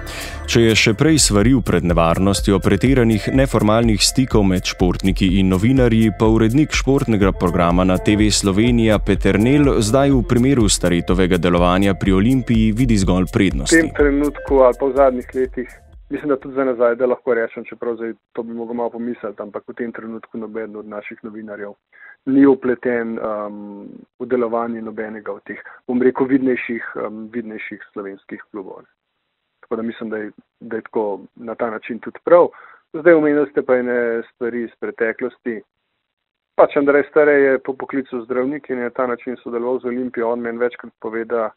Če 0.48 0.64
je 0.64 0.72
še 0.76 0.94
prej 0.96 1.20
svaril 1.20 1.60
pred 1.60 1.84
nevarnostjo 1.84 2.62
pretiranih 2.64 3.28
neformalnih 3.36 4.00
stikov 4.00 4.48
med 4.48 4.64
športniki 4.64 5.28
in 5.36 5.52
novinarji, 5.52 6.16
pa 6.16 6.32
urednik 6.32 6.72
športnega 6.72 7.36
programa 7.36 7.84
na 7.84 8.00
TV 8.00 8.32
Slovenija 8.32 8.98
Peter 9.04 9.36
Nel 9.36 9.84
zdaj 9.84 10.16
v 10.16 10.24
primeru 10.24 10.64
staretovega 10.64 11.36
delovanja 11.36 11.92
pri 11.92 12.16
Olimpiji 12.16 12.72
vidi 12.72 12.96
zgolj 12.96 13.28
prednosti. 13.28 13.76
V 13.76 13.84
tem 13.84 13.96
trenutku 14.00 14.64
ali 14.64 14.80
pa 14.80 14.88
v 14.88 14.96
zadnjih 14.96 15.34
letih 15.36 15.82
mislim, 16.12 16.28
da 16.28 16.36
tudi 16.36 16.54
za 16.54 16.64
nazaj, 16.64 16.94
da 17.00 17.06
lahko 17.06 17.34
rečem, 17.34 17.64
čeprav 17.64 17.96
zdaj 17.96 18.12
to 18.32 18.42
bi 18.42 18.54
mogel 18.54 18.74
malo 18.74 18.90
pomisliti, 18.90 19.42
ampak 19.42 19.64
v 19.68 19.74
tem 19.74 19.92
trenutku 19.92 20.38
noben 20.38 20.76
od 20.76 20.86
naših 20.86 21.24
novinarjev 21.24 21.72
ni 22.26 22.46
upleten 22.46 23.18
um, 23.18 23.88
v 24.20 24.26
delovanje 24.26 24.82
nobenega 24.82 25.32
od 25.32 25.42
teh, 25.48 25.58
bom 25.86 26.02
rekel, 26.02 26.28
vidnejših, 26.30 26.92
um, 27.06 27.24
vidnejših 27.32 27.82
slovenskih 27.92 28.44
klubov. 28.50 28.84
Tako 29.64 29.76
da 29.76 29.82
mislim, 29.82 30.10
da 30.10 30.16
je, 30.16 30.30
da 30.60 30.76
je 30.76 30.82
tako 30.82 31.20
na 31.34 31.54
ta 31.54 31.70
način 31.70 31.98
tudi 31.98 32.18
prav. 32.24 32.48
Zdaj 32.92 33.14
omenili 33.14 33.50
ste 33.50 33.62
pa 33.62 33.76
ene 33.76 34.22
stvari 34.34 34.62
iz 34.62 34.70
preteklosti. 34.80 35.62
Pač 36.54 36.76
Andrej 36.76 37.08
Stare 37.10 37.32
je 37.32 37.58
po 37.58 37.72
poklicu 37.72 38.20
zdravnik 38.24 38.70
in 38.70 38.78
je 38.78 38.84
na 38.84 38.90
ta 38.90 39.06
način 39.06 39.36
sodeloval 39.36 39.80
z 39.80 39.88
Olimpijo. 39.88 40.28
On 40.28 40.40
meni 40.40 40.58
večkrat 40.58 40.92
poveda, 41.00 41.50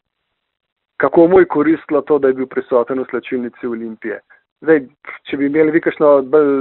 kako 0.96 1.26
mu 1.26 1.40
je 1.40 1.48
koristilo 1.48 2.00
to, 2.02 2.18
da 2.18 2.28
je 2.28 2.34
bil 2.34 2.46
prisoten 2.46 3.00
v 3.00 3.06
slačilnici 3.10 3.66
Olimpije. 3.66 4.20
Zdaj, 4.64 4.86
če 5.28 5.36
bi 5.36 5.50
imeli 5.50 5.74
vi 5.74 5.80
kakšno 5.84 6.10
bolj, 6.32 6.52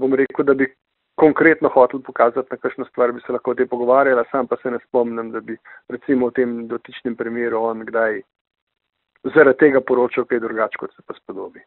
bom 0.00 0.16
rekel, 0.20 0.44
da 0.44 0.54
bi 0.58 0.68
konkretno 1.20 1.70
hotel 1.72 2.02
pokazati 2.04 2.48
na 2.50 2.58
kakšno 2.58 2.84
stvar, 2.90 3.12
bi 3.12 3.22
se 3.24 3.32
lahko 3.32 3.54
o 3.54 3.58
tem 3.58 3.68
pogovarjala, 3.68 4.24
sam 4.30 4.48
pa 4.50 4.58
se 4.62 4.70
ne 4.70 4.80
spomnim, 4.86 5.30
da 5.32 5.40
bi 5.40 5.56
recimo 5.94 6.28
v 6.28 6.36
tem 6.40 6.56
dotičnem 6.68 7.16
primeru 7.16 7.62
on 7.70 7.84
kdaj 7.88 8.20
zaradi 9.34 9.58
tega 9.62 9.80
poročal 9.80 10.26
kaj 10.28 10.42
drugače, 10.44 10.80
kot 10.82 10.92
se 10.92 11.06
pa 11.06 11.16
spodobi. 11.16 11.62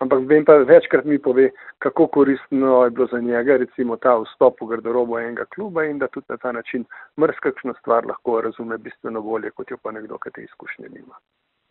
Ampak 0.00 0.22
vem 0.30 0.46
pa 0.48 0.56
večkrat 0.64 1.04
mi 1.04 1.18
pove, 1.20 1.50
kako 1.84 2.06
koristno 2.06 2.84
je 2.84 2.94
bilo 2.96 3.06
za 3.12 3.20
njega 3.20 3.58
recimo 3.60 3.98
ta 4.00 4.14
vstop 4.22 4.62
v 4.62 4.70
garderobo 4.70 5.18
enega 5.20 5.44
kluba 5.54 5.84
in 5.84 5.98
da 5.98 6.08
tudi 6.08 6.32
na 6.32 6.38
ta 6.40 6.52
način 6.56 6.86
mrskakšno 7.20 7.74
stvar 7.82 8.08
lahko 8.08 8.40
razume 8.40 8.78
bistveno 8.78 9.20
bolje, 9.22 9.50
kot 9.50 9.70
jo 9.70 9.76
pa 9.82 9.92
nekdo, 9.92 10.18
ki 10.18 10.30
te 10.30 10.46
izkušnje 10.48 10.88
nima 10.88 11.20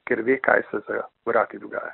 ker 0.10 0.22
ve, 0.26 0.39
kaj 0.41 0.62
se 0.72 0.78
za 0.88 1.02
vrati 1.26 1.58
dogaja. 1.60 1.93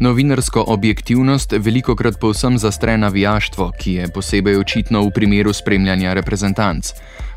Novinarsko 0.00 0.64
objektivnost 0.66 1.52
veliko 1.58 1.96
krat 1.96 2.14
povsem 2.20 2.58
zastre 2.58 2.96
navijaštvo, 2.98 3.72
ki 3.78 3.92
je 3.94 4.06
posebej 4.14 4.56
očitno 4.56 5.02
v 5.02 5.10
primeru 5.14 5.52
spremljanja 5.52 6.14
reprezentanc. 6.16 6.92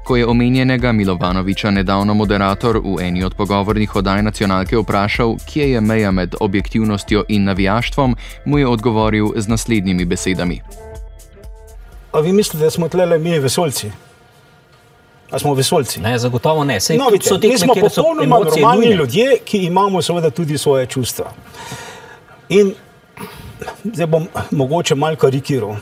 Ko 0.06 0.16
je 0.16 0.28
omenjenega 0.28 0.92
Milovanoviča 0.92 1.72
nedavno 1.72 2.14
moderator 2.14 2.80
v 2.80 2.96
eni 3.02 3.24
od 3.24 3.36
pogovornih 3.36 3.96
oddaj 3.96 4.24
nacionalke 4.24 4.78
vprašal, 4.78 5.36
kje 5.52 5.72
je 5.72 5.82
meja 5.82 6.12
med 6.12 6.36
objektivnostjo 6.40 7.26
in 7.28 7.44
navijaštvom, 7.44 8.16
mu 8.46 8.60
je 8.60 8.68
odgovoril 8.68 9.34
z 9.36 9.48
naslednjimi 9.48 10.06
besedami. 10.06 10.62
A 12.12 12.20
vi 12.20 12.32
mislite, 12.32 12.64
da 12.64 12.72
smo 12.72 12.90
tlele 12.90 13.20
mi 13.20 13.40
vesolci? 13.40 13.92
A 15.32 15.40
smo 15.40 15.54
vesolci? 15.54 16.00
Ne, 16.00 16.18
zagotovo 16.20 16.64
ne. 16.64 16.80
Sej, 16.80 16.98
no, 16.98 17.10
vidite, 17.10 17.30
tekme, 17.30 17.50
mi 17.50 17.58
smo 17.58 17.76
popolnoma 17.82 18.40
normalni 18.40 18.86
nujne. 18.86 18.96
ljudje, 18.96 19.38
ki 19.46 19.58
imamo 19.58 20.02
seveda 20.02 20.30
tudi 20.30 20.58
svoje 20.58 20.86
čustva. 20.86 21.32
In 22.50 22.74
zdaj 23.84 24.08
bom 24.08 24.28
mogoče 24.52 24.96
malo 24.96 25.16
karikiral. 25.16 25.76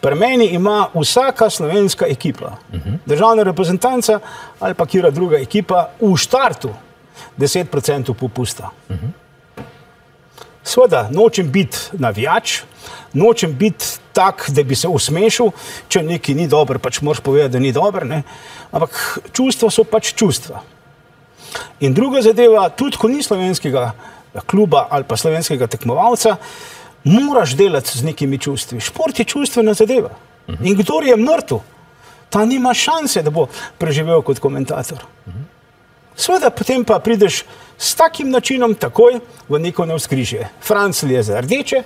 Pri 0.00 0.14
meni 0.14 0.46
ima 0.46 0.86
vsaka 0.94 1.50
slovenska 1.50 2.06
ekipa, 2.06 2.46
uh 2.46 2.74
mhm. 2.74 2.88
-huh. 2.88 2.98
državna 3.06 3.42
reprezentanca 3.42 4.20
ali 4.60 4.74
pa 4.74 4.86
kira 4.86 5.10
druga 5.10 5.38
ekipa 5.38 5.88
v 6.00 6.16
štartu 6.16 6.70
10% 7.38 8.14
popusta. 8.14 8.70
Uh 8.88 8.96
-huh. 8.96 9.64
Sveda, 10.62 11.08
nočem 11.12 11.50
biti 11.52 11.78
navijač, 11.92 12.60
nočem 13.12 13.56
biti 13.56 13.86
tak, 14.18 14.48
da 14.50 14.64
bi 14.66 14.74
se 14.74 14.90
usmešil, 14.90 15.52
če 15.88 16.02
nekaj 16.02 16.34
ni 16.34 16.48
dobro, 16.50 16.80
pač 16.82 16.98
moraš 17.06 17.22
povedati, 17.22 17.54
da 17.54 17.62
ni 17.62 17.70
dobro. 17.72 18.06
Ne? 18.08 18.24
Ampak 18.74 19.20
čustva 19.30 19.70
so 19.70 19.84
pač 19.86 20.10
čustva. 20.18 20.64
In 21.86 21.94
druga 21.94 22.22
zadeva, 22.26 22.66
tudi 22.74 22.98
ko 22.98 23.08
ni 23.08 23.22
slovenskega 23.22 23.92
kluba 24.50 24.88
ali 24.90 25.06
pa 25.08 25.16
slovenskega 25.16 25.70
tekmovalca, 25.70 26.36
moraš 27.06 27.54
delati 27.56 27.98
z 27.98 28.10
nekimi 28.10 28.40
čustvi. 28.42 28.80
Šport 28.82 29.18
je 29.18 29.28
čustvena 29.28 29.74
zadeva. 29.78 30.10
In 30.48 30.74
kdo 30.74 31.00
je 31.04 31.16
mrtev, 31.16 31.62
ta 32.28 32.44
nima 32.44 32.74
šanse, 32.74 33.22
da 33.22 33.30
bo 33.30 33.46
preživel 33.78 34.22
kot 34.26 34.42
komentator. 34.42 35.04
Sveda, 36.18 36.50
potem 36.50 36.82
pa 36.84 36.98
prideš 36.98 37.44
s 37.78 37.94
takim 37.94 38.32
načinom 38.34 38.74
takoj 38.74 39.20
v 39.48 39.58
neko 39.62 39.86
navskrižje. 39.86 40.48
Francl 40.60 41.14
je 41.14 41.22
za 41.22 41.40
rdeče, 41.40 41.84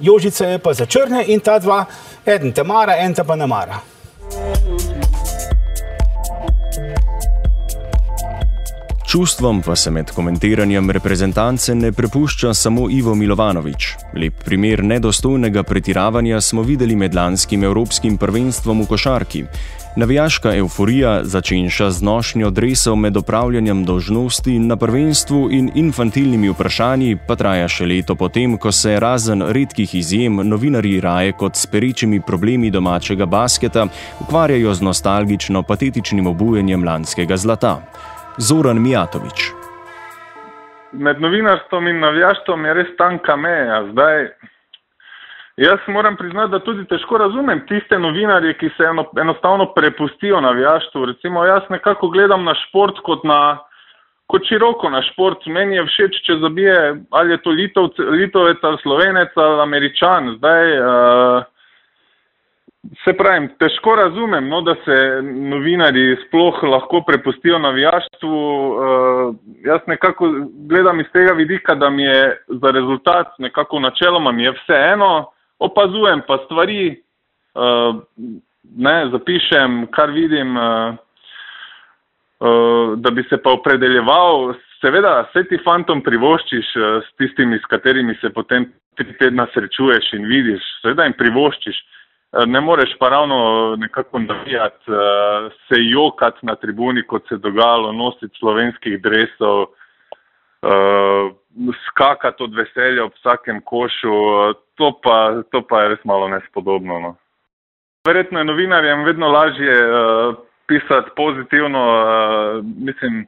Jožica 0.00 0.46
je 0.46 0.58
pa 0.58 0.74
za 0.74 0.86
črne 0.86 1.24
in 1.28 1.40
ta 1.40 1.58
dva, 1.58 1.84
eden 2.26 2.52
te 2.52 2.64
mara, 2.64 2.96
en 2.96 3.14
te 3.14 3.24
pa 3.24 3.36
ne 3.36 3.46
mara. 3.46 3.80
Čustvom 9.10 9.62
pa 9.62 9.76
se 9.76 9.90
med 9.90 10.10
komentiranjem 10.14 10.90
reprezentance 10.90 11.74
ne 11.74 11.92
prepušča 11.92 12.54
samo 12.54 12.86
Ivo 12.90 13.14
Milovanovič. 13.14 13.88
Lep 14.14 14.44
primer 14.44 14.84
nedostojnega 14.84 15.62
pretiravanja 15.62 16.40
smo 16.40 16.62
videli 16.62 16.96
med 16.96 17.14
lanskim 17.14 17.64
evropskim 17.64 18.18
prvenstvom 18.18 18.82
v 18.82 18.86
košarki. 18.86 19.44
Navijaška 19.96 20.56
euforija 20.56 21.20
začenša 21.22 21.90
z 21.90 22.02
nošnjo 22.02 22.50
dresov 22.50 22.96
med 22.96 23.16
opravljanjem 23.16 23.84
dožnosti 23.84 24.58
na 24.58 24.76
prvenstvu 24.76 25.48
in 25.50 25.70
infantilnimi 25.74 26.48
vprašanji 26.48 27.16
pa 27.28 27.34
traja 27.36 27.66
še 27.68 27.88
leto 27.90 28.14
potem, 28.14 28.54
ko 28.58 28.70
se 28.72 29.00
razen 29.00 29.42
redkih 29.42 29.94
izjem 29.94 30.38
novinarji 30.46 31.00
raje 31.00 31.32
kot 31.32 31.58
s 31.58 31.66
perečimi 31.66 32.20
problemi 32.26 32.70
domačega 32.70 33.26
basketa 33.26 33.88
ukvarjajo 34.20 34.74
z 34.74 34.86
nostalgično 34.88 35.62
patetičnim 35.62 36.26
obujenjem 36.26 36.86
lanskega 36.86 37.36
zlata. 37.36 37.80
Zoran 38.38 38.78
Mijatovič. 38.78 39.50
Med 40.92 41.20
novinarstvom 41.20 41.88
in 41.88 41.98
navijaštvom 41.98 42.64
je 42.64 42.74
res 42.74 42.94
tanka 42.98 43.36
meja. 43.36 43.82
Zdaj, 43.90 44.28
jaz 45.60 45.78
moram 45.88 46.16
priznati, 46.16 46.50
da 46.50 46.58
tudi 46.64 46.84
težko 46.88 47.18
razumem 47.18 47.60
tiste 47.68 47.98
novinarje, 47.98 48.54
ki 48.58 48.70
se 48.76 48.84
eno, 48.90 49.04
enostavno 49.20 49.66
prepustijo 49.74 50.40
navijaštvu. 50.40 51.04
Recimo, 51.12 51.44
jaz 51.44 51.62
nekako 51.70 52.08
gledam 52.08 52.44
na 52.44 52.54
šport 52.54 53.00
kot, 53.04 53.24
na, 53.24 53.58
kot 54.26 54.48
široko 54.48 54.90
na 54.90 55.02
šport. 55.02 55.46
Meni 55.46 55.76
je 55.76 55.86
všeč, 55.86 56.20
če 56.26 56.38
zabije 56.40 56.76
ali 57.10 57.36
je 57.36 57.42
to 57.44 57.50
Litovc, 57.50 57.98
Litovec 57.98 58.58
ali 58.62 58.78
Slovenec 58.82 59.36
ali 59.36 59.62
Američan. 59.62 60.36
Zdaj, 60.38 60.78
uh, 60.80 61.48
Se 63.04 63.12
pravim, 63.12 63.50
težko 63.60 63.92
razumem, 63.94 64.46
no, 64.48 64.62
da 64.64 64.72
se 64.84 64.94
novinari 65.22 66.16
sploh 66.22 66.62
lahko 66.62 67.02
prepustijo 67.06 67.58
navijaštvu. 67.58 68.38
Uh, 68.70 69.34
jaz 69.64 69.84
nekako 69.86 70.30
gledam 70.68 71.00
iz 71.00 71.06
tega 71.12 71.34
vidika, 71.36 71.74
da 71.74 71.90
mi 71.90 72.02
je 72.02 72.38
za 72.48 72.70
rezultat 72.70 73.38
nekako 73.38 73.80
načeloma 73.80 74.32
mi 74.32 74.44
je 74.44 74.50
vse 74.50 74.78
eno, 74.94 75.30
opazujem 75.60 76.22
pa 76.26 76.38
stvari, 76.44 76.96
uh, 77.54 78.00
ne, 78.76 78.96
zapišem, 79.12 79.86
kar 79.94 80.10
vidim, 80.14 80.56
uh, 80.56 80.96
uh, 82.40 82.98
da 82.98 83.10
bi 83.10 83.24
se 83.28 83.38
pa 83.42 83.54
opredeljeval. 83.58 84.54
Seveda, 84.80 85.26
vse 85.28 85.44
ti 85.48 85.60
fantom 85.64 86.02
privoščiš 86.02 86.74
uh, 86.76 86.90
s 87.04 87.16
tistimi, 87.20 87.58
s 87.60 87.70
katerimi 87.70 88.16
se 88.20 88.32
potem 88.32 88.70
tri 88.96 89.12
tedna 89.20 89.46
srečuješ 89.54 90.12
in 90.18 90.28
vidiš, 90.28 90.64
seveda 90.82 91.08
jim 91.08 91.16
privoščiš. 91.18 91.80
Eh, 92.32 92.46
ne 92.46 92.60
moreš 92.60 92.94
pa 92.98 93.08
ravno 93.08 93.74
nekako 93.78 94.18
navijati, 94.18 94.84
eh, 94.88 95.50
se 95.68 95.74
jokati 95.78 96.46
na 96.46 96.54
tribuni, 96.54 97.02
kot 97.02 97.28
se 97.28 97.34
je 97.34 97.38
dogajalo, 97.38 97.92
nositi 97.92 98.38
slovenskih 98.38 99.02
dresov, 99.02 99.62
eh, 100.62 101.30
skakati 101.88 102.42
od 102.42 102.54
veselja 102.54 103.04
ob 103.04 103.12
vsakem 103.18 103.60
košu, 103.64 104.14
to 104.74 104.92
pa, 105.02 105.42
to 105.50 105.62
pa 105.66 105.82
je 105.82 105.88
res 105.94 106.04
malo 106.04 106.28
nespodobno. 106.28 107.00
No. 107.00 107.14
Verjetno 108.06 108.38
je 108.38 108.44
novinarjem 108.44 109.04
vedno 109.04 109.28
lažje 109.28 109.74
pisati 110.66 111.10
pozitivno, 111.16 111.82
mislim, 112.62 113.26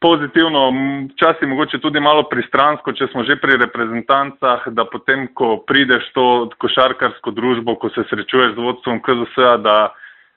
pozitivno, 0.00 0.72
včasih 1.14 1.48
mogoče 1.48 1.78
tudi 1.78 2.00
malo 2.00 2.22
pristransko, 2.28 2.92
če 2.92 3.08
smo 3.12 3.24
že 3.24 3.38
pri 3.40 3.56
reprezentancah, 3.56 4.68
da 4.68 4.84
potem, 4.84 5.26
ko 5.34 5.56
prideš 5.66 6.10
to 6.14 6.26
košarkarsko 6.58 7.32
družbo, 7.32 7.74
ko 7.80 7.90
se 7.90 8.04
srečuješ 8.10 8.54
z 8.54 8.66
vodstvom 8.66 9.00
KZS-a, 9.00 9.56
da, 9.56 9.78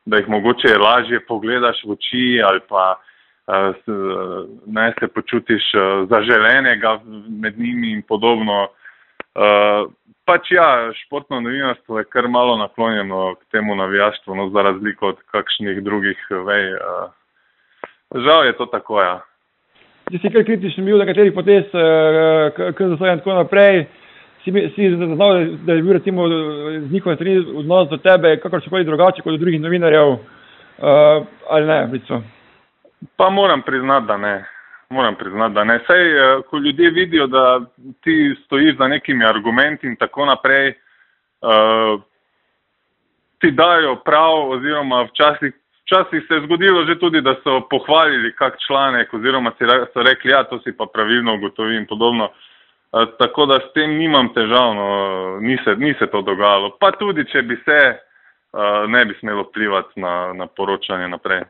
da 0.05 0.21
jih 0.21 0.31
mogoče 0.31 0.77
lažje 0.79 1.19
pogledaš 1.27 1.83
v 1.83 1.97
oči 1.97 2.25
ali 2.41 2.63
pa 2.69 2.95
ne 4.65 4.93
se 4.99 5.07
počutiš 5.07 5.71
zaželenega 6.09 6.99
med 7.41 7.59
njimi 7.59 7.91
in 7.91 8.01
podobno. 8.01 8.67
Pač 10.25 10.51
ja, 10.51 10.91
športno 10.93 11.41
novinarstvo 11.41 11.99
je 11.99 12.05
kar 12.05 12.27
malo 12.27 12.57
naklonjeno 12.57 13.35
k 13.35 13.51
temu 13.51 13.75
navijaštvu, 13.75 14.35
no, 14.35 14.49
za 14.49 14.61
razliko 14.61 15.07
od 15.07 15.23
kakšnih 15.31 15.81
drugih 15.83 16.27
vej. 16.45 16.69
Žal 18.15 18.45
je 18.45 18.53
to 18.57 18.65
tako, 18.65 19.01
ja 19.01 19.19
če 20.09 20.19
si 20.23 20.31
kar 20.33 20.45
kritičen 20.45 20.87
bil, 20.87 20.97
da 20.97 21.07
katerih 21.09 21.33
potez, 21.35 21.69
KZS 21.69 23.03
in 23.05 23.21
tako 23.21 23.35
naprej, 23.37 23.83
si, 24.43 24.89
zaznal, 24.95 25.43
da 25.67 25.75
je 25.75 25.83
bil 25.83 25.93
recimo 25.97 26.25
z 26.29 26.89
njihove 26.91 27.15
strani 27.15 27.43
odnos 27.61 27.89
do 27.91 27.99
tebe 28.01 28.37
kakorkoli 28.41 28.87
drugače 28.87 29.21
kot 29.21 29.35
do 29.35 29.41
drugih 29.43 29.61
novinarjev, 29.61 30.17
ali 30.81 31.69
ne, 31.69 31.79
recimo? 31.93 32.23
Pa 33.15 33.29
moram 33.29 33.61
priznati, 33.61 34.07
da 34.07 34.17
ne. 34.17 34.45
Moram 34.89 35.15
priznati, 35.15 35.53
da 35.53 35.63
ne. 35.63 35.79
Sej, 35.87 36.13
uh, 36.13 36.43
ko 36.49 36.57
ljudje 36.57 36.91
vidijo, 36.91 37.27
da 37.27 37.61
ti 38.01 38.35
stojiš 38.45 38.77
za 38.77 38.87
nekimi 38.87 39.25
argumenti 39.25 39.87
in 39.87 39.95
tako 39.95 40.25
naprej, 40.25 40.69
uh, 41.41 42.01
ti 43.39 43.51
dajo 43.51 43.95
prav 43.95 44.49
oziroma 44.49 45.01
včasih 45.01 45.53
Včasih 45.89 46.23
se 46.27 46.33
je 46.33 46.41
zgodilo 46.41 46.85
že 46.85 46.99
tudi, 46.99 47.21
da 47.21 47.35
so 47.43 47.61
pohvalili 47.69 48.35
kak 48.35 48.53
članek 48.67 49.13
oziroma 49.13 49.51
so 49.93 50.03
rekli, 50.03 50.31
ja, 50.31 50.43
to 50.43 50.59
si 50.59 50.77
pa 50.77 50.85
pravilno 50.93 51.33
ugotovi 51.35 51.75
in 51.75 51.87
podobno. 51.87 52.25
E, 52.25 53.05
tako 53.19 53.45
da 53.45 53.59
s 53.59 53.73
tem 53.73 53.97
nimam 53.97 54.29
težav, 54.33 54.75
no, 54.75 55.39
ni, 55.41 55.57
se, 55.63 55.75
ni 55.75 55.93
se 55.99 56.07
to 56.07 56.21
dogajalo. 56.21 56.77
Pa 56.79 56.91
tudi, 56.91 57.25
če 57.25 57.41
bi 57.41 57.57
se, 57.65 57.79
e, 57.81 57.97
ne 58.87 59.05
bi 59.05 59.17
smelo 59.19 59.43
plivati 59.43 59.99
na, 59.99 60.33
na 60.33 60.47
poročanje 60.47 61.07
naprej. 61.07 61.41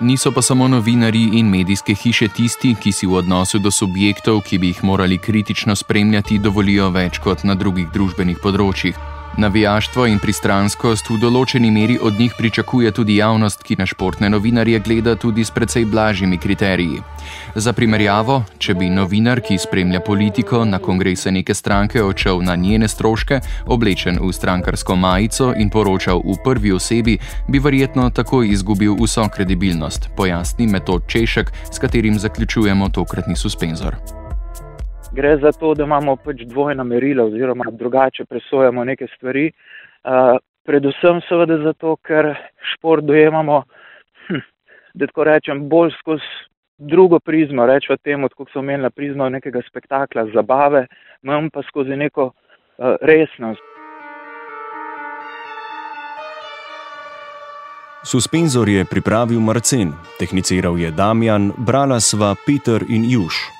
Niso 0.00 0.30
pa 0.32 0.42
samo 0.42 0.68
novinari 0.68 1.28
in 1.32 1.48
medijske 1.50 1.94
hiše 1.94 2.28
tisti, 2.28 2.76
ki 2.80 2.92
si 2.92 3.06
v 3.06 3.18
odnosu 3.18 3.58
do 3.58 3.70
subjektov, 3.70 4.44
ki 4.46 4.58
bi 4.58 4.70
jih 4.70 4.84
morali 4.84 5.18
kritično 5.18 5.74
spremljati, 5.76 6.38
dovolijo 6.38 6.90
več 6.94 7.18
kot 7.18 7.42
na 7.42 7.58
drugih 7.58 7.90
družbenih 7.90 8.38
področjih. 8.38 8.94
Navijaštvo 9.38 10.08
in 10.10 10.16
pristranskost 10.18 11.12
v 11.12 11.16
določeni 11.22 11.68
meri 11.70 11.94
od 12.02 12.16
njih 12.18 12.32
pričakuje 12.34 12.90
tudi 12.90 13.20
javnost, 13.20 13.62
ki 13.62 13.76
na 13.78 13.86
športne 13.86 14.26
novinarje 14.34 14.80
gleda 14.82 15.14
tudi 15.14 15.44
s 15.46 15.54
precej 15.54 15.86
blažjimi 15.86 16.40
kriteriji. 16.42 16.98
Za 17.54 17.70
primerjavo, 17.72 18.40
če 18.58 18.74
bi 18.74 18.90
novinar, 18.90 19.38
ki 19.38 19.60
spremlja 19.62 20.02
politiko 20.02 20.64
na 20.66 20.82
kongrese 20.82 21.30
neke 21.30 21.54
stranke, 21.54 22.02
odšel 22.02 22.42
na 22.42 22.58
njene 22.58 22.90
stroške, 22.90 23.38
oblečen 23.70 24.18
v 24.18 24.34
strankarsko 24.34 24.98
majico 24.98 25.52
in 25.54 25.70
poročal 25.70 26.18
v 26.18 26.40
prvi 26.42 26.74
osebi, 26.74 27.20
bi 27.46 27.62
verjetno 27.62 28.10
takoj 28.10 28.50
izgubil 28.50 28.98
vso 28.98 29.30
kredibilnost, 29.30 30.10
pojasni 30.18 30.66
metod 30.66 31.06
Češek, 31.06 31.54
s 31.70 31.78
katerim 31.78 32.18
zaključujemo 32.18 32.90
tokratni 32.90 33.38
suspenzor 33.38 34.17
gre 35.18 35.36
za 35.42 35.52
to, 35.52 35.74
da 35.74 35.84
imamo 35.84 36.16
pač 36.16 36.44
dvojna 36.46 36.84
merila 36.84 37.24
oziroma 37.24 37.64
drugače 37.72 38.24
presojamo 38.24 38.84
neke 38.84 39.06
stvari. 39.16 39.50
Uh, 39.50 40.38
predvsem 40.66 41.18
seveda 41.28 41.58
zato, 41.64 41.96
ker 42.06 42.34
šport 42.74 43.04
dojemamo, 43.04 43.62
hm, 44.28 44.44
da 44.94 45.08
tako 45.10 45.24
rečem, 45.24 45.64
bolj 45.68 45.90
skozi 45.98 46.30
drugo 46.78 47.18
prizmo, 47.18 47.66
rečemo 47.66 47.96
temu, 47.96 48.28
kot 48.36 48.52
so 48.52 48.62
imeli 48.62 48.82
na 48.82 48.90
prizmo 48.90 49.28
nekega 49.28 49.64
spektakla, 49.66 50.28
zabave, 50.34 50.86
manj 51.26 51.50
pa 51.50 51.66
skozi 51.66 51.98
neko 51.98 52.30
uh, 52.30 52.94
resnost. 53.02 53.64
Suspenzor 58.06 58.68
je 58.68 58.86
pripravil 58.86 59.40
Marcin, 59.40 59.90
tehniciral 60.22 60.78
je 60.78 60.94
Damjan, 60.94 61.50
brala 61.58 61.98
sva 62.00 62.36
Peter 62.46 62.86
in 62.88 63.02
Juž. 63.10 63.57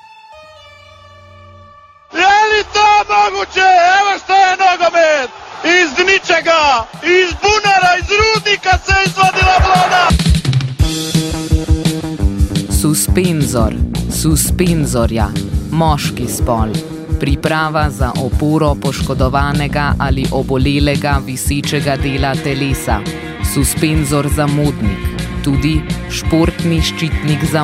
Moguće, 3.39 3.67
evo 3.99 4.11
što 4.23 4.33
je 4.33 4.51
nogomet! 4.65 5.29
Iz 5.63 5.89
ničega, 6.07 6.61
iz 7.03 7.29
bunara, 7.41 7.91
iz 7.99 8.09
rudnika 8.19 8.77
se 8.85 8.93
izvadila 9.07 9.55
vlada! 9.65 10.07
Suspenzor. 12.81 13.73
Suspenzorja, 14.21 15.27
moški 15.71 16.27
spol. 16.27 16.69
Priprava 17.19 17.89
za 17.89 18.11
oporo 18.21 18.75
poškodovanega 18.81 19.93
ali 19.99 20.25
obolelega 20.31 21.19
visečega 21.25 21.95
dela 21.95 22.35
telesa. 22.43 22.99
Suspenzor 23.53 24.27
za 24.35 24.47
modnik, 24.47 24.99
tudi 25.43 25.81
športni 26.09 26.81
ščitnik 26.81 27.45
za 27.51 27.63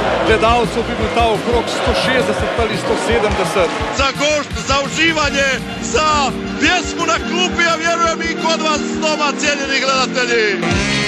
gledalcev, 0.31 0.83
bi 0.87 0.93
bil 0.99 1.09
ta 1.15 1.25
okrog 1.35 1.65
160 1.67 2.61
ali 2.61 2.75
170. 2.77 3.67
Za 3.97 4.07
gošt, 4.21 4.51
za 4.67 4.75
uživanje, 4.85 5.49
za 5.93 6.31
pjesmu 6.59 7.05
na 7.05 7.17
klupi, 7.29 7.63
a 7.71 7.75
vjerujem 7.75 8.21
i 8.21 8.41
kod 8.43 8.61
vas 8.61 8.81
doma, 9.01 9.31
cijenjeni 9.39 9.79
gledatelji. 9.85 11.00